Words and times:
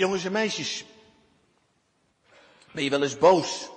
Jongens 0.00 0.24
en 0.24 0.32
meisjes, 0.32 0.84
ben 2.72 2.84
je 2.84 2.90
wel 2.90 3.02
eens 3.02 3.18
boos? 3.18 3.68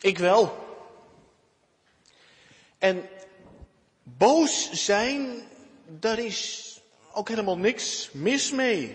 Ik 0.00 0.18
wel. 0.18 0.66
En 2.78 3.08
boos 4.02 4.70
zijn, 4.72 5.48
daar 5.86 6.18
is 6.18 6.80
ook 7.12 7.28
helemaal 7.28 7.58
niks 7.58 8.10
mis 8.12 8.50
mee. 8.50 8.86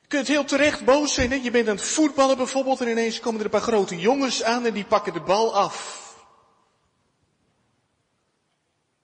Je 0.00 0.06
kunt 0.08 0.28
heel 0.28 0.44
terecht 0.44 0.84
boos 0.84 1.14
zijn. 1.14 1.30
Hè? 1.30 1.36
Je 1.36 1.50
bent 1.50 1.68
aan 1.68 1.76
het 1.76 1.84
voetballen 1.84 2.36
bijvoorbeeld 2.36 2.80
en 2.80 2.88
ineens 2.88 3.20
komen 3.20 3.38
er 3.38 3.44
een 3.44 3.50
paar 3.50 3.60
grote 3.60 3.98
jongens 3.98 4.42
aan 4.42 4.66
en 4.66 4.74
die 4.74 4.84
pakken 4.84 5.12
de 5.12 5.20
bal 5.20 5.54
af. 5.54 6.09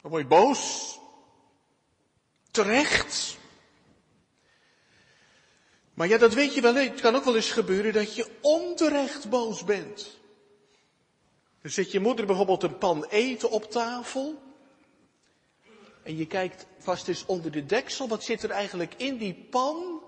Dan 0.07 0.15
word 0.15 0.27
je 0.31 0.37
boos. 0.37 0.99
Terecht. 2.51 3.37
Maar 5.95 6.09
ja, 6.09 6.19
dat 6.19 6.35
weet 6.35 6.55
je 6.55 6.61
wel. 6.61 6.75
Het 6.75 7.01
kan 7.01 7.15
ook 7.15 7.25
wel 7.25 7.37
eens 7.37 7.51
gebeuren 7.51 7.93
dat 7.93 8.15
je 8.15 8.31
onterecht 8.41 9.29
boos 9.29 9.65
bent. 9.65 10.19
Dan 11.63 11.71
zet 11.71 11.91
je 11.91 12.01
moeder 12.01 12.27
bijvoorbeeld 12.27 12.63
een 12.63 12.79
pan 12.79 13.05
eten 13.05 13.51
op 13.51 13.71
tafel. 13.71 14.43
En 16.03 16.17
je 16.17 16.27
kijkt 16.27 16.67
vast 16.79 17.09
eens 17.09 17.27
onder 17.27 17.51
de 17.51 17.67
deksel. 17.67 18.09
Wat 18.09 18.25
zit 18.25 18.43
er 18.43 18.51
eigenlijk 18.51 18.95
in 18.97 19.17
die 19.17 19.35
pan? 19.35 20.03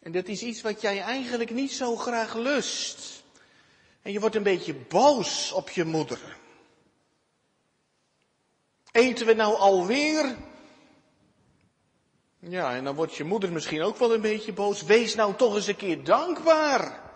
En 0.00 0.12
dat 0.12 0.28
is 0.28 0.42
iets 0.42 0.60
wat 0.60 0.80
jij 0.80 1.00
eigenlijk 1.00 1.50
niet 1.50 1.72
zo 1.72 1.96
graag 1.96 2.34
lust. 2.34 3.22
En 4.02 4.12
je 4.12 4.20
wordt 4.20 4.36
een 4.36 4.42
beetje 4.42 4.74
boos 4.74 5.52
op 5.52 5.70
je 5.70 5.84
moeder. 5.84 6.38
Eten 8.92 9.26
we 9.26 9.32
nou 9.32 9.56
alweer? 9.56 10.36
Ja, 12.38 12.74
en 12.74 12.84
dan 12.84 12.94
wordt 12.94 13.14
je 13.14 13.24
moeder 13.24 13.52
misschien 13.52 13.82
ook 13.82 13.96
wel 13.96 14.14
een 14.14 14.20
beetje 14.20 14.52
boos. 14.52 14.82
Wees 14.82 15.14
nou 15.14 15.34
toch 15.34 15.54
eens 15.54 15.66
een 15.66 15.76
keer 15.76 16.04
dankbaar. 16.04 17.10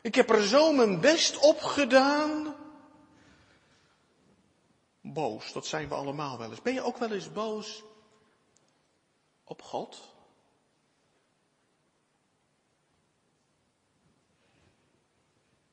Ik 0.00 0.14
heb 0.14 0.30
er 0.30 0.46
zo 0.46 0.72
mijn 0.72 1.00
best 1.00 1.38
op 1.38 1.60
gedaan. 1.60 2.54
Boos, 5.00 5.52
dat 5.52 5.66
zijn 5.66 5.88
we 5.88 5.94
allemaal 5.94 6.38
wel 6.38 6.50
eens. 6.50 6.62
Ben 6.62 6.72
je 6.72 6.82
ook 6.82 6.98
wel 6.98 7.10
eens 7.10 7.32
boos 7.32 7.82
op 9.44 9.62
God? 9.62 10.14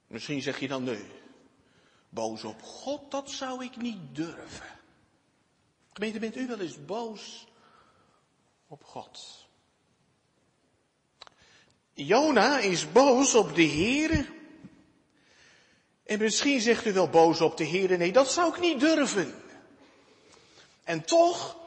Misschien 0.07 0.41
zeg 0.41 0.59
je 0.59 0.67
dan 0.67 0.83
nee. 0.83 1.11
Boos 2.09 2.43
op 2.43 2.61
God, 2.61 3.11
dat 3.11 3.29
zou 3.29 3.63
ik 3.63 3.77
niet 3.77 3.99
durven. 4.15 4.81
Gemeente, 5.93 6.19
bent 6.19 6.37
u 6.37 6.47
wel 6.47 6.59
eens 6.59 6.85
boos 6.85 7.47
op 8.67 8.83
God? 8.83 9.45
Jona 11.93 12.59
is 12.59 12.91
boos 12.91 13.35
op 13.35 13.55
de 13.55 13.61
Heer. 13.61 14.31
En 16.03 16.19
misschien 16.19 16.61
zegt 16.61 16.85
u 16.85 16.93
wel 16.93 17.09
boos 17.09 17.41
op 17.41 17.57
de 17.57 17.63
Heer. 17.63 17.97
Nee, 17.97 18.11
dat 18.11 18.31
zou 18.31 18.53
ik 18.53 18.59
niet 18.59 18.79
durven. 18.79 19.43
En 20.83 21.05
toch, 21.05 21.57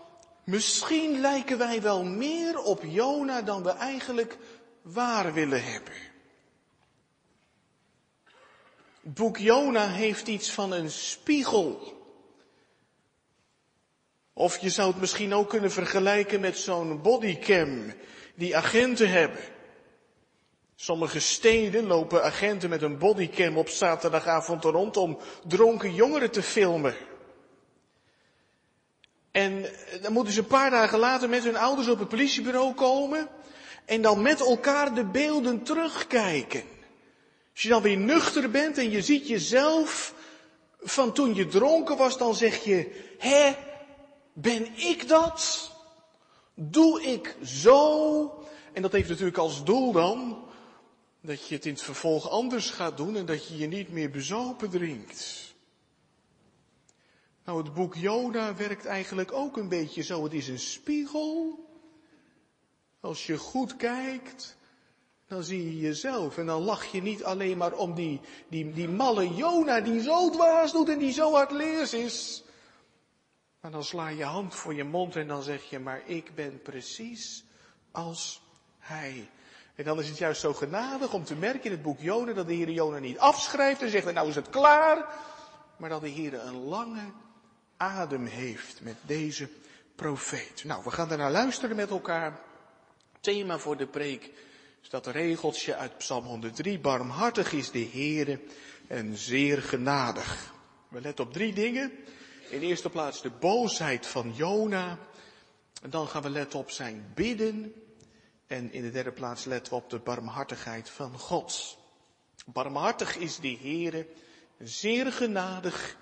misschien 0.44 1.20
lijken 1.20 1.58
wij 1.58 1.82
wel 1.82 2.04
meer 2.04 2.58
op 2.58 2.82
Jona 2.84 3.42
dan 3.42 3.62
we 3.62 3.70
eigenlijk 3.70 4.38
waar 4.82 5.32
willen 5.32 5.64
hebben. 5.64 5.94
Boek 9.00 9.36
Jona 9.36 9.88
heeft 9.88 10.26
iets 10.26 10.50
van 10.50 10.72
een 10.72 10.90
spiegel. 10.90 11.95
Of 14.38 14.58
je 14.58 14.70
zou 14.70 14.90
het 14.90 15.00
misschien 15.00 15.34
ook 15.34 15.48
kunnen 15.48 15.72
vergelijken 15.72 16.40
met 16.40 16.58
zo'n 16.58 17.02
bodycam 17.02 17.92
die 18.34 18.56
agenten 18.56 19.10
hebben. 19.10 19.40
Sommige 20.74 21.20
steden 21.20 21.86
lopen 21.86 22.22
agenten 22.22 22.68
met 22.68 22.82
een 22.82 22.98
bodycam 22.98 23.56
op 23.58 23.68
zaterdagavond 23.68 24.64
rond 24.64 24.96
om 24.96 25.18
dronken 25.46 25.94
jongeren 25.94 26.30
te 26.30 26.42
filmen. 26.42 26.94
En 29.30 29.66
dan 30.02 30.12
moeten 30.12 30.32
ze 30.32 30.40
een 30.40 30.46
paar 30.46 30.70
dagen 30.70 30.98
later 30.98 31.28
met 31.28 31.44
hun 31.44 31.56
ouders 31.56 31.88
op 31.88 31.98
het 31.98 32.08
politiebureau 32.08 32.74
komen 32.74 33.28
en 33.84 34.02
dan 34.02 34.22
met 34.22 34.40
elkaar 34.40 34.94
de 34.94 35.04
beelden 35.04 35.62
terugkijken. 35.62 36.62
Als 37.52 37.62
je 37.62 37.68
dan 37.68 37.82
weer 37.82 37.98
nuchter 37.98 38.50
bent 38.50 38.78
en 38.78 38.90
je 38.90 39.02
ziet 39.02 39.28
jezelf 39.28 40.14
van 40.80 41.12
toen 41.12 41.34
je 41.34 41.46
dronken 41.46 41.96
was, 41.96 42.18
dan 42.18 42.34
zeg 42.34 42.64
je, 42.64 43.04
hè, 43.18 43.54
ben 44.38 44.76
ik 44.76 45.08
dat? 45.08 45.70
Doe 46.54 47.02
ik 47.02 47.36
zo? 47.44 48.44
En 48.72 48.82
dat 48.82 48.92
heeft 48.92 49.08
natuurlijk 49.08 49.38
als 49.38 49.64
doel 49.64 49.92
dan 49.92 50.44
dat 51.20 51.48
je 51.48 51.54
het 51.54 51.66
in 51.66 51.72
het 51.72 51.82
vervolg 51.82 52.30
anders 52.30 52.70
gaat 52.70 52.96
doen 52.96 53.16
en 53.16 53.26
dat 53.26 53.48
je 53.48 53.56
je 53.56 53.66
niet 53.66 53.90
meer 53.92 54.10
bezopen 54.10 54.70
drinkt. 54.70 55.54
Nou, 57.44 57.62
het 57.62 57.74
boek 57.74 57.94
Jona 57.94 58.54
werkt 58.54 58.84
eigenlijk 58.84 59.32
ook 59.32 59.56
een 59.56 59.68
beetje 59.68 60.02
zo. 60.02 60.24
Het 60.24 60.32
is 60.32 60.48
een 60.48 60.58
spiegel. 60.58 61.64
Als 63.00 63.26
je 63.26 63.38
goed 63.38 63.76
kijkt, 63.76 64.56
dan 65.28 65.42
zie 65.42 65.64
je 65.64 65.80
jezelf 65.80 66.38
en 66.38 66.46
dan 66.46 66.62
lach 66.62 66.84
je 66.84 67.02
niet 67.02 67.24
alleen 67.24 67.56
maar 67.56 67.72
om 67.72 67.94
die, 67.94 68.20
die, 68.48 68.72
die 68.72 68.88
malle 68.88 69.34
Jona 69.34 69.80
die 69.80 70.02
zo 70.02 70.30
dwaas 70.30 70.72
doet 70.72 70.88
en 70.88 70.98
die 70.98 71.12
zo 71.12 71.32
hard 71.32 71.50
leers 71.50 71.94
is. 71.94 72.44
Maar 73.66 73.74
dan 73.74 73.84
sla 73.84 74.08
je 74.08 74.24
hand 74.24 74.54
voor 74.54 74.74
je 74.74 74.84
mond 74.84 75.16
en 75.16 75.26
dan 75.26 75.42
zeg 75.42 75.62
je, 75.62 75.78
maar 75.78 76.02
ik 76.04 76.34
ben 76.34 76.62
precies 76.62 77.44
als 77.90 78.42
hij. 78.78 79.28
En 79.74 79.84
dan 79.84 79.98
is 79.98 80.08
het 80.08 80.18
juist 80.18 80.40
zo 80.40 80.52
genadig 80.52 81.12
om 81.12 81.24
te 81.24 81.34
merken 81.34 81.64
in 81.64 81.70
het 81.70 81.82
boek 81.82 82.00
Jona 82.00 82.32
dat 82.32 82.46
de 82.46 82.54
Heer 82.54 82.70
Jona 82.70 82.98
niet 82.98 83.18
afschrijft 83.18 83.82
en 83.82 83.90
zegt, 83.90 84.12
nou 84.12 84.28
is 84.28 84.34
het 84.34 84.50
klaar. 84.50 85.14
Maar 85.76 85.90
dat 85.90 86.00
de 86.00 86.08
Heer 86.08 86.34
een 86.34 86.62
lange 86.62 87.04
adem 87.76 88.26
heeft 88.26 88.80
met 88.80 88.96
deze 89.02 89.48
profeet. 89.94 90.64
Nou, 90.64 90.84
we 90.84 90.90
gaan 90.90 91.08
daarna 91.08 91.30
luisteren 91.30 91.76
met 91.76 91.90
elkaar. 91.90 92.40
Thema 93.20 93.58
voor 93.58 93.76
de 93.76 93.86
preek 93.86 94.30
is 94.82 94.88
dat 94.88 95.06
regeltje 95.06 95.76
uit 95.76 95.98
Psalm 95.98 96.24
103. 96.24 96.78
Barmhartig 96.78 97.52
is 97.52 97.70
de 97.70 97.78
Heer 97.78 98.40
en 98.86 99.16
zeer 99.16 99.62
genadig. 99.62 100.52
We 100.88 101.00
letten 101.00 101.24
op 101.24 101.32
drie 101.32 101.52
dingen. 101.52 101.92
In 102.48 102.60
eerste 102.60 102.90
plaats 102.90 103.22
de 103.22 103.30
boosheid 103.30 104.06
van 104.06 104.32
Jona. 104.34 104.98
En 105.82 105.90
dan 105.90 106.08
gaan 106.08 106.22
we 106.22 106.30
letten 106.30 106.58
op 106.58 106.70
zijn 106.70 107.12
bidden. 107.14 107.74
En 108.46 108.72
in 108.72 108.82
de 108.82 108.90
derde 108.90 109.12
plaats 109.12 109.44
letten 109.44 109.72
we 109.72 109.78
op 109.78 109.90
de 109.90 109.98
barmhartigheid 109.98 110.90
van 110.90 111.18
God. 111.18 111.78
Barmhartig 112.46 113.16
is 113.16 113.36
de 113.38 113.58
Heere, 113.60 114.06
zeer 114.58 115.12
genadig. 115.12 115.96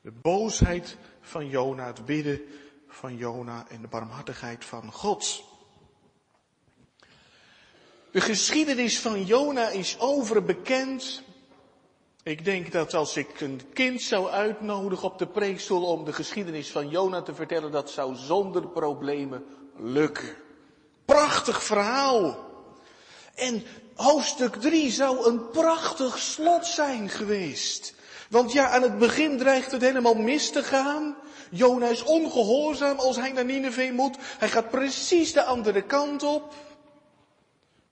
De 0.00 0.10
boosheid 0.10 0.96
van 1.20 1.48
Jona, 1.48 1.86
het 1.86 2.04
bidden 2.04 2.40
van 2.88 3.16
Jona 3.16 3.66
en 3.68 3.80
de 3.80 3.88
barmhartigheid 3.88 4.64
van 4.64 4.92
God. 4.92 5.44
De 8.10 8.20
geschiedenis 8.20 8.98
van 8.98 9.24
Jona 9.24 9.68
is 9.68 9.98
overbekend. 9.98 11.22
Ik 12.26 12.44
denk 12.44 12.72
dat 12.72 12.94
als 12.94 13.16
ik 13.16 13.40
een 13.40 13.60
kind 13.72 14.02
zou 14.02 14.30
uitnodigen 14.30 15.08
op 15.08 15.18
de 15.18 15.26
preekstoel 15.26 15.84
om 15.84 16.04
de 16.04 16.12
geschiedenis 16.12 16.70
van 16.70 16.88
Jona 16.88 17.22
te 17.22 17.34
vertellen, 17.34 17.70
dat 17.70 17.90
zou 17.90 18.14
zonder 18.14 18.68
problemen 18.68 19.44
lukken. 19.76 20.36
Prachtig 21.04 21.62
verhaal. 21.62 22.38
En 23.34 23.62
hoofdstuk 23.94 24.54
3 24.54 24.90
zou 24.90 25.26
een 25.26 25.50
prachtig 25.50 26.18
slot 26.18 26.66
zijn 26.66 27.08
geweest. 27.08 27.94
Want 28.30 28.52
ja, 28.52 28.68
aan 28.68 28.82
het 28.82 28.98
begin 28.98 29.38
dreigt 29.38 29.72
het 29.72 29.82
helemaal 29.82 30.14
mis 30.14 30.50
te 30.50 30.62
gaan. 30.62 31.16
Jona 31.50 31.86
is 31.88 32.02
ongehoorzaam 32.02 32.98
als 32.98 33.16
hij 33.16 33.32
naar 33.32 33.44
Nineveh 33.44 33.92
moet. 33.92 34.16
Hij 34.20 34.48
gaat 34.48 34.70
precies 34.70 35.32
de 35.32 35.44
andere 35.44 35.82
kant 35.82 36.22
op. 36.22 36.48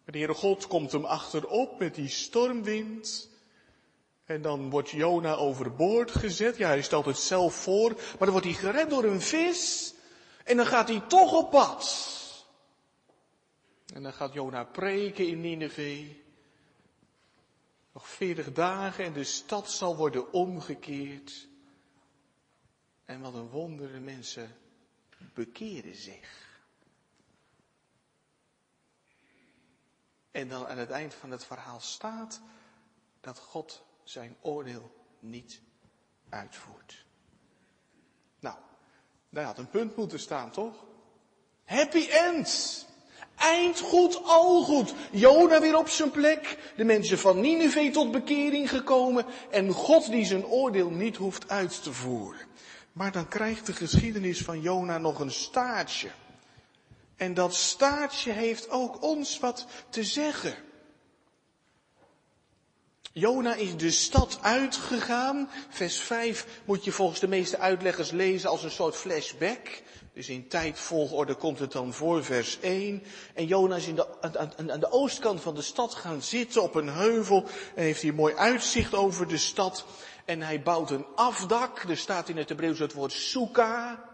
Maar 0.05 0.13
de 0.13 0.19
Heere 0.19 0.35
God 0.35 0.67
komt 0.67 0.93
hem 0.93 1.05
achterop 1.05 1.79
met 1.79 1.95
die 1.95 2.09
stormwind. 2.09 3.33
En 4.25 4.43
dan 4.43 4.71
wordt 4.71 4.91
Jona 4.91 5.35
overboord 5.35 6.11
gezet. 6.11 6.57
Ja, 6.57 6.69
hij 6.69 6.83
stelt 6.83 7.05
het 7.05 7.19
zelf 7.19 7.55
voor. 7.55 7.91
Maar 7.91 8.19
dan 8.19 8.31
wordt 8.31 8.47
hij 8.47 8.55
gered 8.55 8.91
door 8.91 9.05
een 9.05 9.21
vis. 9.21 9.95
En 10.45 10.57
dan 10.57 10.67
gaat 10.67 10.89
hij 10.89 11.01
toch 11.01 11.33
op 11.33 11.51
pad. 11.51 12.13
En 13.95 14.03
dan 14.03 14.13
gaat 14.13 14.33
Jona 14.33 14.65
preken 14.65 15.27
in 15.27 15.41
Nineveh. 15.41 16.11
Nog 17.93 18.09
veertig 18.09 18.53
dagen 18.53 19.05
en 19.05 19.13
de 19.13 19.25
stad 19.25 19.71
zal 19.71 19.97
worden 19.97 20.33
omgekeerd. 20.33 21.49
En 23.05 23.21
wat 23.21 23.35
een 23.35 23.49
wonder, 23.49 23.93
de 23.93 24.01
mensen 24.01 24.57
bekeren 25.35 25.95
zich. 25.95 26.43
En 30.31 30.49
dan 30.49 30.67
aan 30.67 30.79
het 30.79 30.91
eind 30.91 31.15
van 31.15 31.31
het 31.31 31.45
verhaal 31.45 31.81
staat 31.81 32.41
dat 33.21 33.39
God 33.39 33.85
zijn 34.05 34.37
oordeel 34.41 34.91
niet 35.21 35.61
uitvoert. 36.29 37.05
Nou, 38.41 38.57
Daar 39.29 39.45
had 39.45 39.59
een 39.59 39.71
punt 39.71 39.97
moeten 39.97 40.21
staan, 40.21 40.51
toch? 40.51 40.85
Happy 41.65 42.09
end. 42.09 42.87
Eind 43.37 43.81
goed, 43.81 44.25
al 44.25 44.63
goed. 44.63 44.95
Jona 45.11 45.61
weer 45.61 45.79
op 45.79 45.89
zijn 45.89 46.11
plek. 46.11 46.73
De 46.77 46.85
mensen 46.85 47.19
van 47.19 47.41
Nineveh 47.41 47.93
tot 47.93 48.11
bekering 48.11 48.71
gekomen. 48.71 49.27
En 49.51 49.71
God 49.71 50.11
die 50.11 50.25
zijn 50.25 50.47
oordeel 50.47 50.91
niet 50.91 51.17
hoeft 51.17 51.49
uit 51.49 51.83
te 51.83 51.93
voeren. 51.93 52.47
Maar 52.93 53.13
dan 53.13 53.29
krijgt 53.29 53.67
de 53.67 53.73
geschiedenis 53.73 54.43
van 54.43 54.61
Jona 54.61 54.99
nog 54.99 55.19
een 55.19 55.33
staartje. 55.33 56.09
En 57.17 57.35
dat 57.35 57.55
staartje 57.55 58.33
heeft 58.33 58.71
ook 58.71 59.03
ons 59.03 59.39
wat 59.39 59.67
te 59.89 60.05
zeggen. 60.05 60.55
Jona 63.17 63.55
is 63.55 63.77
de 63.77 63.91
stad 63.91 64.39
uitgegaan. 64.43 65.49
Vers 65.69 65.99
5 65.99 66.61
moet 66.65 66.85
je 66.85 66.93
volgens 66.93 67.21
de 67.21 67.29
meeste 67.29 67.59
uitleggers 67.59 68.11
lezen 68.11 68.51
als 68.51 68.63
een 68.63 68.71
soort 68.71 68.97
flashback. 68.97 69.83
Dus 70.13 70.29
in 70.29 70.49
tijdvolgorde 70.49 71.35
komt 71.35 71.59
het 71.59 71.73
dan 71.73 71.93
voor 71.93 72.25
vers 72.25 72.61
1. 72.61 73.03
En 73.35 73.47
Jona 73.47 73.77
is 73.77 73.87
in 73.87 73.95
de, 73.95 74.21
aan, 74.21 74.81
de 74.81 74.91
oostkant 74.91 75.41
van 75.41 75.55
de 75.55 75.63
stad 75.63 75.95
gaan 75.95 76.23
zitten 76.23 76.63
op 76.63 76.75
een 76.75 76.89
heuvel. 76.89 77.45
En 77.75 77.83
heeft 77.83 78.03
hier 78.03 78.15
mooi 78.15 78.35
uitzicht 78.35 78.95
over 78.95 79.29
de 79.29 79.39
stad. 79.39 79.85
En 80.25 80.43
hij 80.43 80.63
bouwt 80.63 80.91
een 80.91 81.07
afdak. 81.15 81.83
Er 81.83 81.97
staat 81.97 82.29
in 82.29 82.37
het 82.37 82.49
Hebreeuws 82.49 82.79
het 82.79 82.93
woord 82.93 83.13
soeka. 83.13 84.05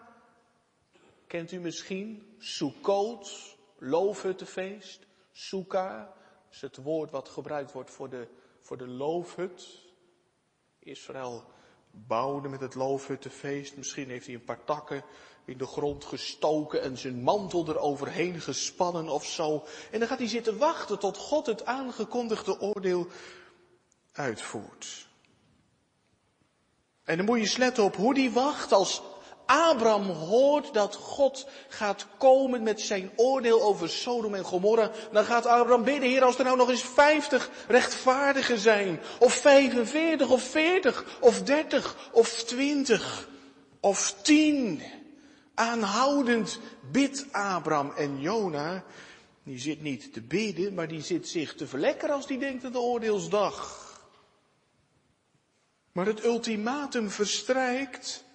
Kent 1.27 1.53
u 1.53 1.59
misschien? 1.59 2.35
Sukkot, 2.39 3.57
loofhuttenfeest. 3.79 5.07
Soeka 5.33 6.13
is 6.51 6.61
het 6.61 6.77
woord 6.77 7.11
wat 7.11 7.29
gebruikt 7.29 7.73
wordt 7.73 7.91
voor 7.91 8.11
de, 8.11 8.29
voor 8.71 8.79
de 8.79 8.89
loofhut. 8.89 9.69
Israël 10.79 11.45
bouwde 11.91 12.49
met 12.49 12.61
het 12.61 12.75
loofhuttenfeest. 12.75 13.77
Misschien 13.77 14.09
heeft 14.09 14.27
hij 14.27 14.35
een 14.35 14.45
paar 14.45 14.65
takken 14.65 15.05
in 15.45 15.59
de 15.59 15.67
grond 15.67 16.05
gestoken 16.05 16.83
en 16.83 16.99
zijn 16.99 17.23
mantel 17.23 17.69
eroverheen 17.69 18.41
gespannen 18.41 19.09
of 19.09 19.25
zo. 19.25 19.65
En 19.91 19.99
dan 19.99 20.09
gaat 20.09 20.19
hij 20.19 20.29
zitten 20.29 20.59
wachten 20.59 20.99
tot 20.99 21.17
God 21.17 21.47
het 21.47 21.65
aangekondigde 21.65 22.61
oordeel 22.61 23.07
uitvoert. 24.13 25.09
En 27.05 27.17
dan 27.17 27.27
moet 27.27 27.37
je 27.37 27.43
eens 27.43 27.57
letten 27.57 27.85
op 27.85 27.97
hoe 27.97 28.15
die 28.15 28.31
wacht 28.31 28.73
als 28.73 29.03
Abraham 29.51 30.11
hoort 30.11 30.75
dat 30.75 30.95
God 30.95 31.47
gaat 31.69 32.07
komen 32.19 32.63
met 32.63 32.81
zijn 32.81 33.11
oordeel 33.17 33.63
over 33.63 33.89
Sodom 33.89 34.35
en 34.35 34.45
Gomorra, 34.45 34.91
dan 35.13 35.25
gaat 35.25 35.47
Abraham 35.47 35.85
bidden, 35.85 36.09
Heer, 36.09 36.25
als 36.25 36.39
er 36.39 36.45
nou 36.45 36.57
nog 36.57 36.71
eens 36.71 36.83
vijftig 36.83 37.51
rechtvaardigen 37.69 38.59
zijn, 38.59 39.01
of 39.19 39.35
45, 39.35 40.31
of 40.31 40.43
40, 40.43 41.19
of 41.21 41.43
30, 41.43 42.11
of 42.13 42.45
20, 42.45 43.29
of 43.81 44.15
10. 44.23 44.83
Aanhoudend 45.55 46.59
bidt 46.93 47.27
Abraham 47.31 47.93
en 47.97 48.21
Jona, 48.21 48.85
die 49.43 49.59
zit 49.59 49.83
niet 49.83 50.13
te 50.13 50.21
bidden, 50.21 50.75
maar 50.75 50.89
die 50.89 51.03
zit 51.03 51.29
zich 51.29 51.55
te 51.55 51.67
verlekkeren 51.67 52.15
als 52.15 52.27
die 52.27 52.39
denkt 52.39 52.65
aan 52.65 52.73
de 52.73 52.81
oordeelsdag. 52.81 53.89
Maar 55.93 56.07
het 56.07 56.25
ultimatum 56.25 57.11
verstrijkt 57.11 58.29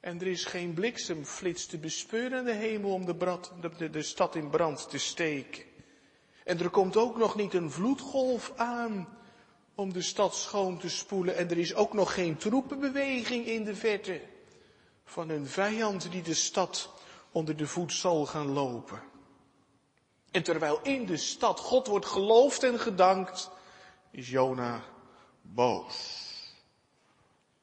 en 0.00 0.20
er 0.20 0.26
is 0.26 0.44
geen 0.44 0.74
bliksemflits 0.74 1.66
te 1.66 1.78
bespeuren 1.78 2.38
in 2.38 2.44
de 2.44 2.52
hemel 2.52 2.92
om 2.92 3.04
de, 3.04 3.38
de, 3.76 3.90
de 3.90 4.02
stad 4.02 4.34
in 4.34 4.50
brand 4.50 4.90
te 4.90 4.98
steken. 4.98 5.64
En 6.44 6.58
er 6.58 6.70
komt 6.70 6.96
ook 6.96 7.16
nog 7.16 7.34
niet 7.34 7.54
een 7.54 7.70
vloedgolf 7.70 8.52
aan 8.56 9.18
om 9.74 9.92
de 9.92 10.02
stad 10.02 10.36
schoon 10.36 10.78
te 10.78 10.88
spoelen. 10.88 11.36
En 11.36 11.50
er 11.50 11.58
is 11.58 11.74
ook 11.74 11.92
nog 11.92 12.14
geen 12.14 12.36
troepenbeweging 12.36 13.46
in 13.46 13.64
de 13.64 13.74
verte 13.74 14.20
van 15.04 15.28
een 15.28 15.46
vijand 15.46 16.10
die 16.10 16.22
de 16.22 16.34
stad 16.34 16.90
onder 17.32 17.56
de 17.56 17.66
voet 17.66 17.92
zal 17.92 18.26
gaan 18.26 18.52
lopen. 18.52 19.02
En 20.30 20.42
terwijl 20.42 20.80
in 20.82 21.06
de 21.06 21.16
stad 21.16 21.60
God 21.60 21.86
wordt 21.86 22.06
geloofd 22.06 22.62
en 22.62 22.78
gedankt, 22.78 23.50
is 24.10 24.28
Jona 24.28 24.84
boos. 25.42 26.26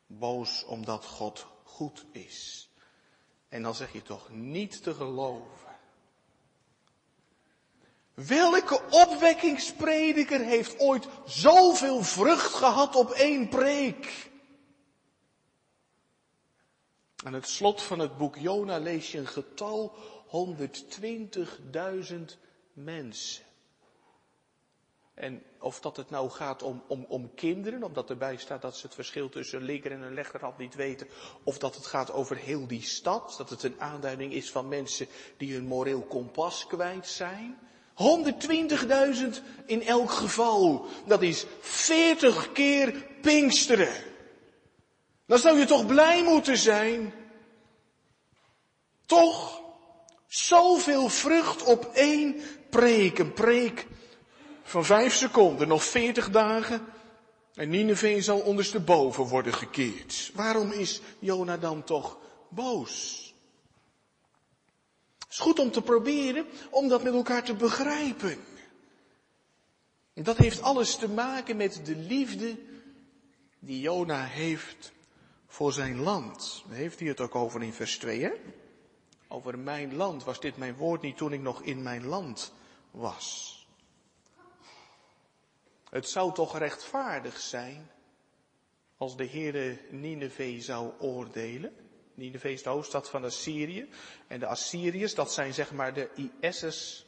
Boos 0.07 0.65
omdat 0.65 1.05
God 1.05 1.47
goed 1.75 2.05
is. 2.11 2.69
En 3.49 3.61
dan 3.61 3.75
zeg 3.75 3.93
je 3.93 4.01
toch 4.01 4.29
niet 4.29 4.83
te 4.83 4.93
geloven. 4.93 5.75
Welke 8.13 8.81
opwekkingsprediker 8.89 10.39
heeft 10.39 10.79
ooit 10.79 11.07
zoveel 11.25 12.03
vrucht 12.03 12.53
gehad 12.53 12.95
op 12.95 13.09
één 13.09 13.49
preek? 13.49 14.31
Aan 17.23 17.33
het 17.33 17.47
slot 17.47 17.81
van 17.81 17.99
het 17.99 18.17
boek 18.17 18.35
Jona 18.37 18.77
lees 18.77 19.11
je 19.11 19.17
een 19.17 19.27
getal 19.27 19.95
120.000 20.27 22.15
mensen. 22.73 23.44
En 25.15 25.43
of 25.59 25.79
dat 25.79 25.97
het 25.97 26.09
nou 26.09 26.29
gaat 26.29 26.63
om, 26.63 26.83
om, 26.87 27.05
om 27.07 27.33
kinderen, 27.35 27.83
omdat 27.83 28.09
erbij 28.09 28.37
staat 28.37 28.61
dat 28.61 28.77
ze 28.77 28.85
het 28.85 28.95
verschil 28.95 29.29
tussen 29.29 29.59
een 29.59 29.65
linker 29.65 29.91
en 29.91 30.01
een 30.01 30.15
rechterhand 30.15 30.57
niet 30.57 30.75
weten. 30.75 31.07
Of 31.43 31.57
dat 31.57 31.75
het 31.75 31.85
gaat 31.85 32.11
over 32.11 32.35
heel 32.35 32.67
die 32.67 32.81
stad, 32.81 33.35
dat 33.37 33.49
het 33.49 33.63
een 33.63 33.81
aanduiding 33.81 34.33
is 34.33 34.51
van 34.51 34.67
mensen 34.67 35.07
die 35.37 35.53
hun 35.53 35.67
moreel 35.67 36.01
kompas 36.01 36.67
kwijt 36.67 37.07
zijn. 37.07 37.57
120.000 37.95 39.65
in 39.65 39.81
elk 39.83 40.11
geval. 40.11 40.85
Dat 41.05 41.21
is 41.21 41.45
40 41.59 42.51
keer 42.51 43.05
Pinksteren. 43.21 44.03
Dan 45.25 45.39
zou 45.39 45.59
je 45.59 45.65
toch 45.65 45.85
blij 45.85 46.23
moeten 46.23 46.57
zijn? 46.57 47.13
Toch? 49.05 49.61
Zoveel 50.27 51.09
vrucht 51.09 51.63
op 51.63 51.85
één 51.93 52.41
preek. 52.69 53.19
Een 53.19 53.33
preek 53.33 53.87
van 54.65 54.85
vijf 54.85 55.13
seconden, 55.13 55.67
nog 55.67 55.83
veertig 55.83 56.29
dagen. 56.29 56.85
En 57.53 57.69
Nineveh 57.69 58.21
zal 58.21 58.39
ondersteboven 58.39 59.23
worden 59.23 59.53
gekeerd. 59.53 60.31
Waarom 60.33 60.71
is 60.71 61.01
Jona 61.19 61.57
dan 61.57 61.83
toch 61.83 62.17
boos? 62.49 63.23
Het 65.19 65.31
is 65.31 65.39
goed 65.39 65.59
om 65.59 65.71
te 65.71 65.81
proberen 65.81 66.45
om 66.69 66.87
dat 66.87 67.03
met 67.03 67.13
elkaar 67.13 67.43
te 67.43 67.53
begrijpen. 67.53 68.37
En 70.13 70.23
dat 70.23 70.37
heeft 70.37 70.61
alles 70.61 70.95
te 70.95 71.09
maken 71.09 71.57
met 71.57 71.81
de 71.85 71.95
liefde 71.95 72.57
die 73.59 73.79
Jona 73.79 74.23
heeft 74.23 74.91
voor 75.47 75.73
zijn 75.73 75.99
land. 75.99 76.63
Heeft 76.69 76.99
hij 76.99 77.07
het 77.07 77.21
ook 77.21 77.35
over 77.35 77.63
in 77.63 77.73
vers 77.73 77.97
2, 77.97 78.23
hè? 78.23 78.31
Over 79.27 79.59
mijn 79.59 79.95
land. 79.95 80.23
Was 80.23 80.39
dit 80.39 80.57
mijn 80.57 80.75
woord 80.75 81.01
niet 81.01 81.17
toen 81.17 81.33
ik 81.33 81.41
nog 81.41 81.61
in 81.61 81.83
mijn 81.83 82.05
land 82.05 82.53
was? 82.91 83.54
Het 85.95 86.09
zou 86.09 86.33
toch 86.33 86.57
rechtvaardig 86.57 87.39
zijn 87.39 87.91
als 88.97 89.17
de 89.17 89.27
Heere 89.27 89.79
Nineveh 89.89 90.61
zou 90.61 90.93
oordelen. 90.99 91.75
Nineveh 92.13 92.51
is 92.51 92.63
de 92.63 92.69
hoofdstad 92.69 93.09
van 93.09 93.23
Assyrië. 93.23 93.89
En 94.27 94.39
de 94.39 94.45
Assyriërs, 94.45 95.15
dat 95.15 95.33
zijn 95.33 95.53
zeg 95.53 95.71
maar 95.71 95.93
de 95.93 96.29
IS'ers 96.39 97.05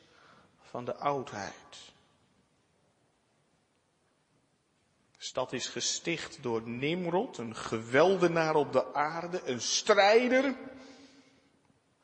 van 0.62 0.86
de 0.86 0.96
oudheid. 0.96 1.72
De 5.17 5.24
stad 5.24 5.53
is 5.53 5.67
gesticht 5.67 6.44
door 6.44 6.67
Nimrod, 6.67 7.38
een 7.38 7.56
geweldenaar 7.56 8.56
op 8.56 8.72
de 8.72 8.94
aarde, 8.94 9.41
een 9.46 9.62
strijder. 9.62 10.56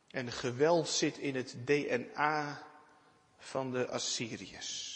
En 0.10 0.32
geweld 0.32 0.88
zit 0.88 1.18
in 1.18 1.36
het 1.36 1.56
DNA 1.66 2.68
van 3.38 3.72
de 3.72 3.88
Assyriërs. 3.90 4.93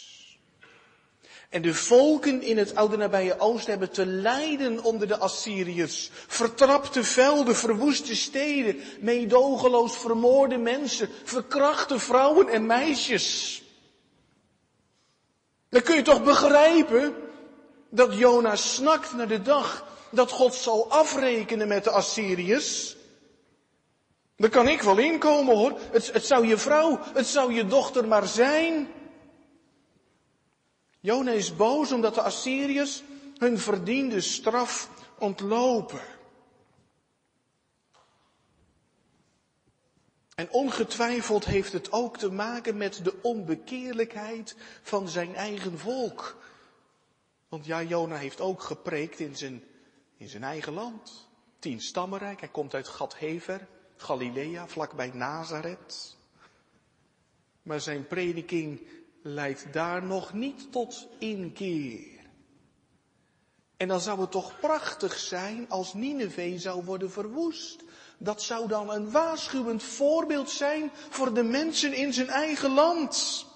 En 1.48 1.62
de 1.62 1.74
volken 1.74 2.42
in 2.42 2.58
het 2.58 2.74
oude 2.74 2.96
nabije 2.96 3.38
oosten 3.38 3.70
hebben 3.70 3.90
te 3.90 4.06
lijden 4.06 4.82
onder 4.84 5.08
de 5.08 5.18
Assyriërs. 5.18 6.10
Vertrapte 6.12 7.04
velden, 7.04 7.56
verwoeste 7.56 8.16
steden, 8.16 8.80
meedogenloos 9.00 9.96
vermoorde 9.96 10.56
mensen, 10.56 11.08
verkrachte 11.24 11.98
vrouwen 11.98 12.48
en 12.48 12.66
meisjes. 12.66 13.62
Dan 15.68 15.82
kun 15.82 15.94
je 15.94 16.02
toch 16.02 16.24
begrijpen 16.24 17.14
dat 17.88 18.14
Jonas 18.14 18.74
snakt 18.74 19.14
naar 19.14 19.28
de 19.28 19.42
dag 19.42 19.86
dat 20.10 20.30
God 20.30 20.54
zal 20.54 20.90
afrekenen 20.90 21.68
met 21.68 21.84
de 21.84 21.90
Assyriërs. 21.90 22.96
Daar 24.36 24.50
kan 24.50 24.68
ik 24.68 24.82
wel 24.82 24.98
inkomen 24.98 25.56
hoor. 25.56 25.78
Het, 25.90 26.12
het 26.12 26.26
zou 26.26 26.46
je 26.46 26.58
vrouw, 26.58 26.98
het 27.14 27.26
zou 27.26 27.54
je 27.54 27.66
dochter 27.66 28.08
maar 28.08 28.26
zijn. 28.26 28.88
Jona 31.00 31.30
is 31.30 31.56
boos 31.56 31.92
omdat 31.92 32.14
de 32.14 32.22
Assyriërs 32.22 33.02
hun 33.38 33.58
verdiende 33.58 34.20
straf 34.20 34.90
ontlopen. 35.18 36.00
En 40.34 40.50
ongetwijfeld 40.50 41.44
heeft 41.44 41.72
het 41.72 41.92
ook 41.92 42.16
te 42.16 42.30
maken 42.30 42.76
met 42.76 43.04
de 43.04 43.14
onbekeerlijkheid 43.22 44.56
van 44.82 45.08
zijn 45.08 45.34
eigen 45.34 45.78
volk. 45.78 46.36
Want 47.48 47.66
ja, 47.66 47.82
Jona 47.82 48.16
heeft 48.16 48.40
ook 48.40 48.62
gepreekt 48.62 49.18
in 49.20 49.36
zijn, 49.36 49.64
in 50.16 50.28
zijn 50.28 50.44
eigen 50.44 50.72
land. 50.72 51.28
Tien 51.58 51.80
stammenrijk, 51.80 52.40
hij 52.40 52.48
komt 52.48 52.74
uit 52.74 52.88
Gadhever, 52.88 53.66
Galilea, 53.96 54.66
vlakbij 54.66 55.10
Nazareth. 55.14 56.16
Maar 57.62 57.80
zijn 57.80 58.06
prediking 58.06 58.80
leidt 59.22 59.72
daar 59.72 60.02
nog 60.02 60.32
niet 60.32 60.72
tot 60.72 61.08
inkeer. 61.18 62.18
En 63.76 63.88
dan 63.88 64.00
zou 64.00 64.20
het 64.20 64.30
toch 64.30 64.60
prachtig 64.60 65.18
zijn 65.18 65.68
als 65.68 65.94
Nineveh 65.94 66.58
zou 66.58 66.84
worden 66.84 67.10
verwoest. 67.10 67.82
Dat 68.18 68.42
zou 68.42 68.68
dan 68.68 68.90
een 68.90 69.10
waarschuwend 69.10 69.82
voorbeeld 69.82 70.50
zijn 70.50 70.90
voor 71.08 71.34
de 71.34 71.42
mensen 71.42 71.92
in 71.92 72.12
zijn 72.12 72.28
eigen 72.28 72.70
land. 72.70 73.46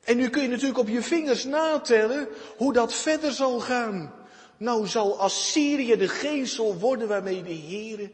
En 0.00 0.16
nu 0.16 0.30
kun 0.30 0.42
je 0.42 0.48
natuurlijk 0.48 0.78
op 0.78 0.88
je 0.88 1.02
vingers 1.02 1.44
natellen 1.44 2.28
hoe 2.56 2.72
dat 2.72 2.94
verder 2.94 3.32
zal 3.32 3.60
gaan. 3.60 4.14
Nou 4.56 4.86
zal 4.86 5.20
Assyrië 5.20 5.96
de 5.96 6.08
gezel 6.08 6.78
worden 6.78 7.08
waarmee 7.08 7.42
de 7.42 7.54
Heere 7.54 8.10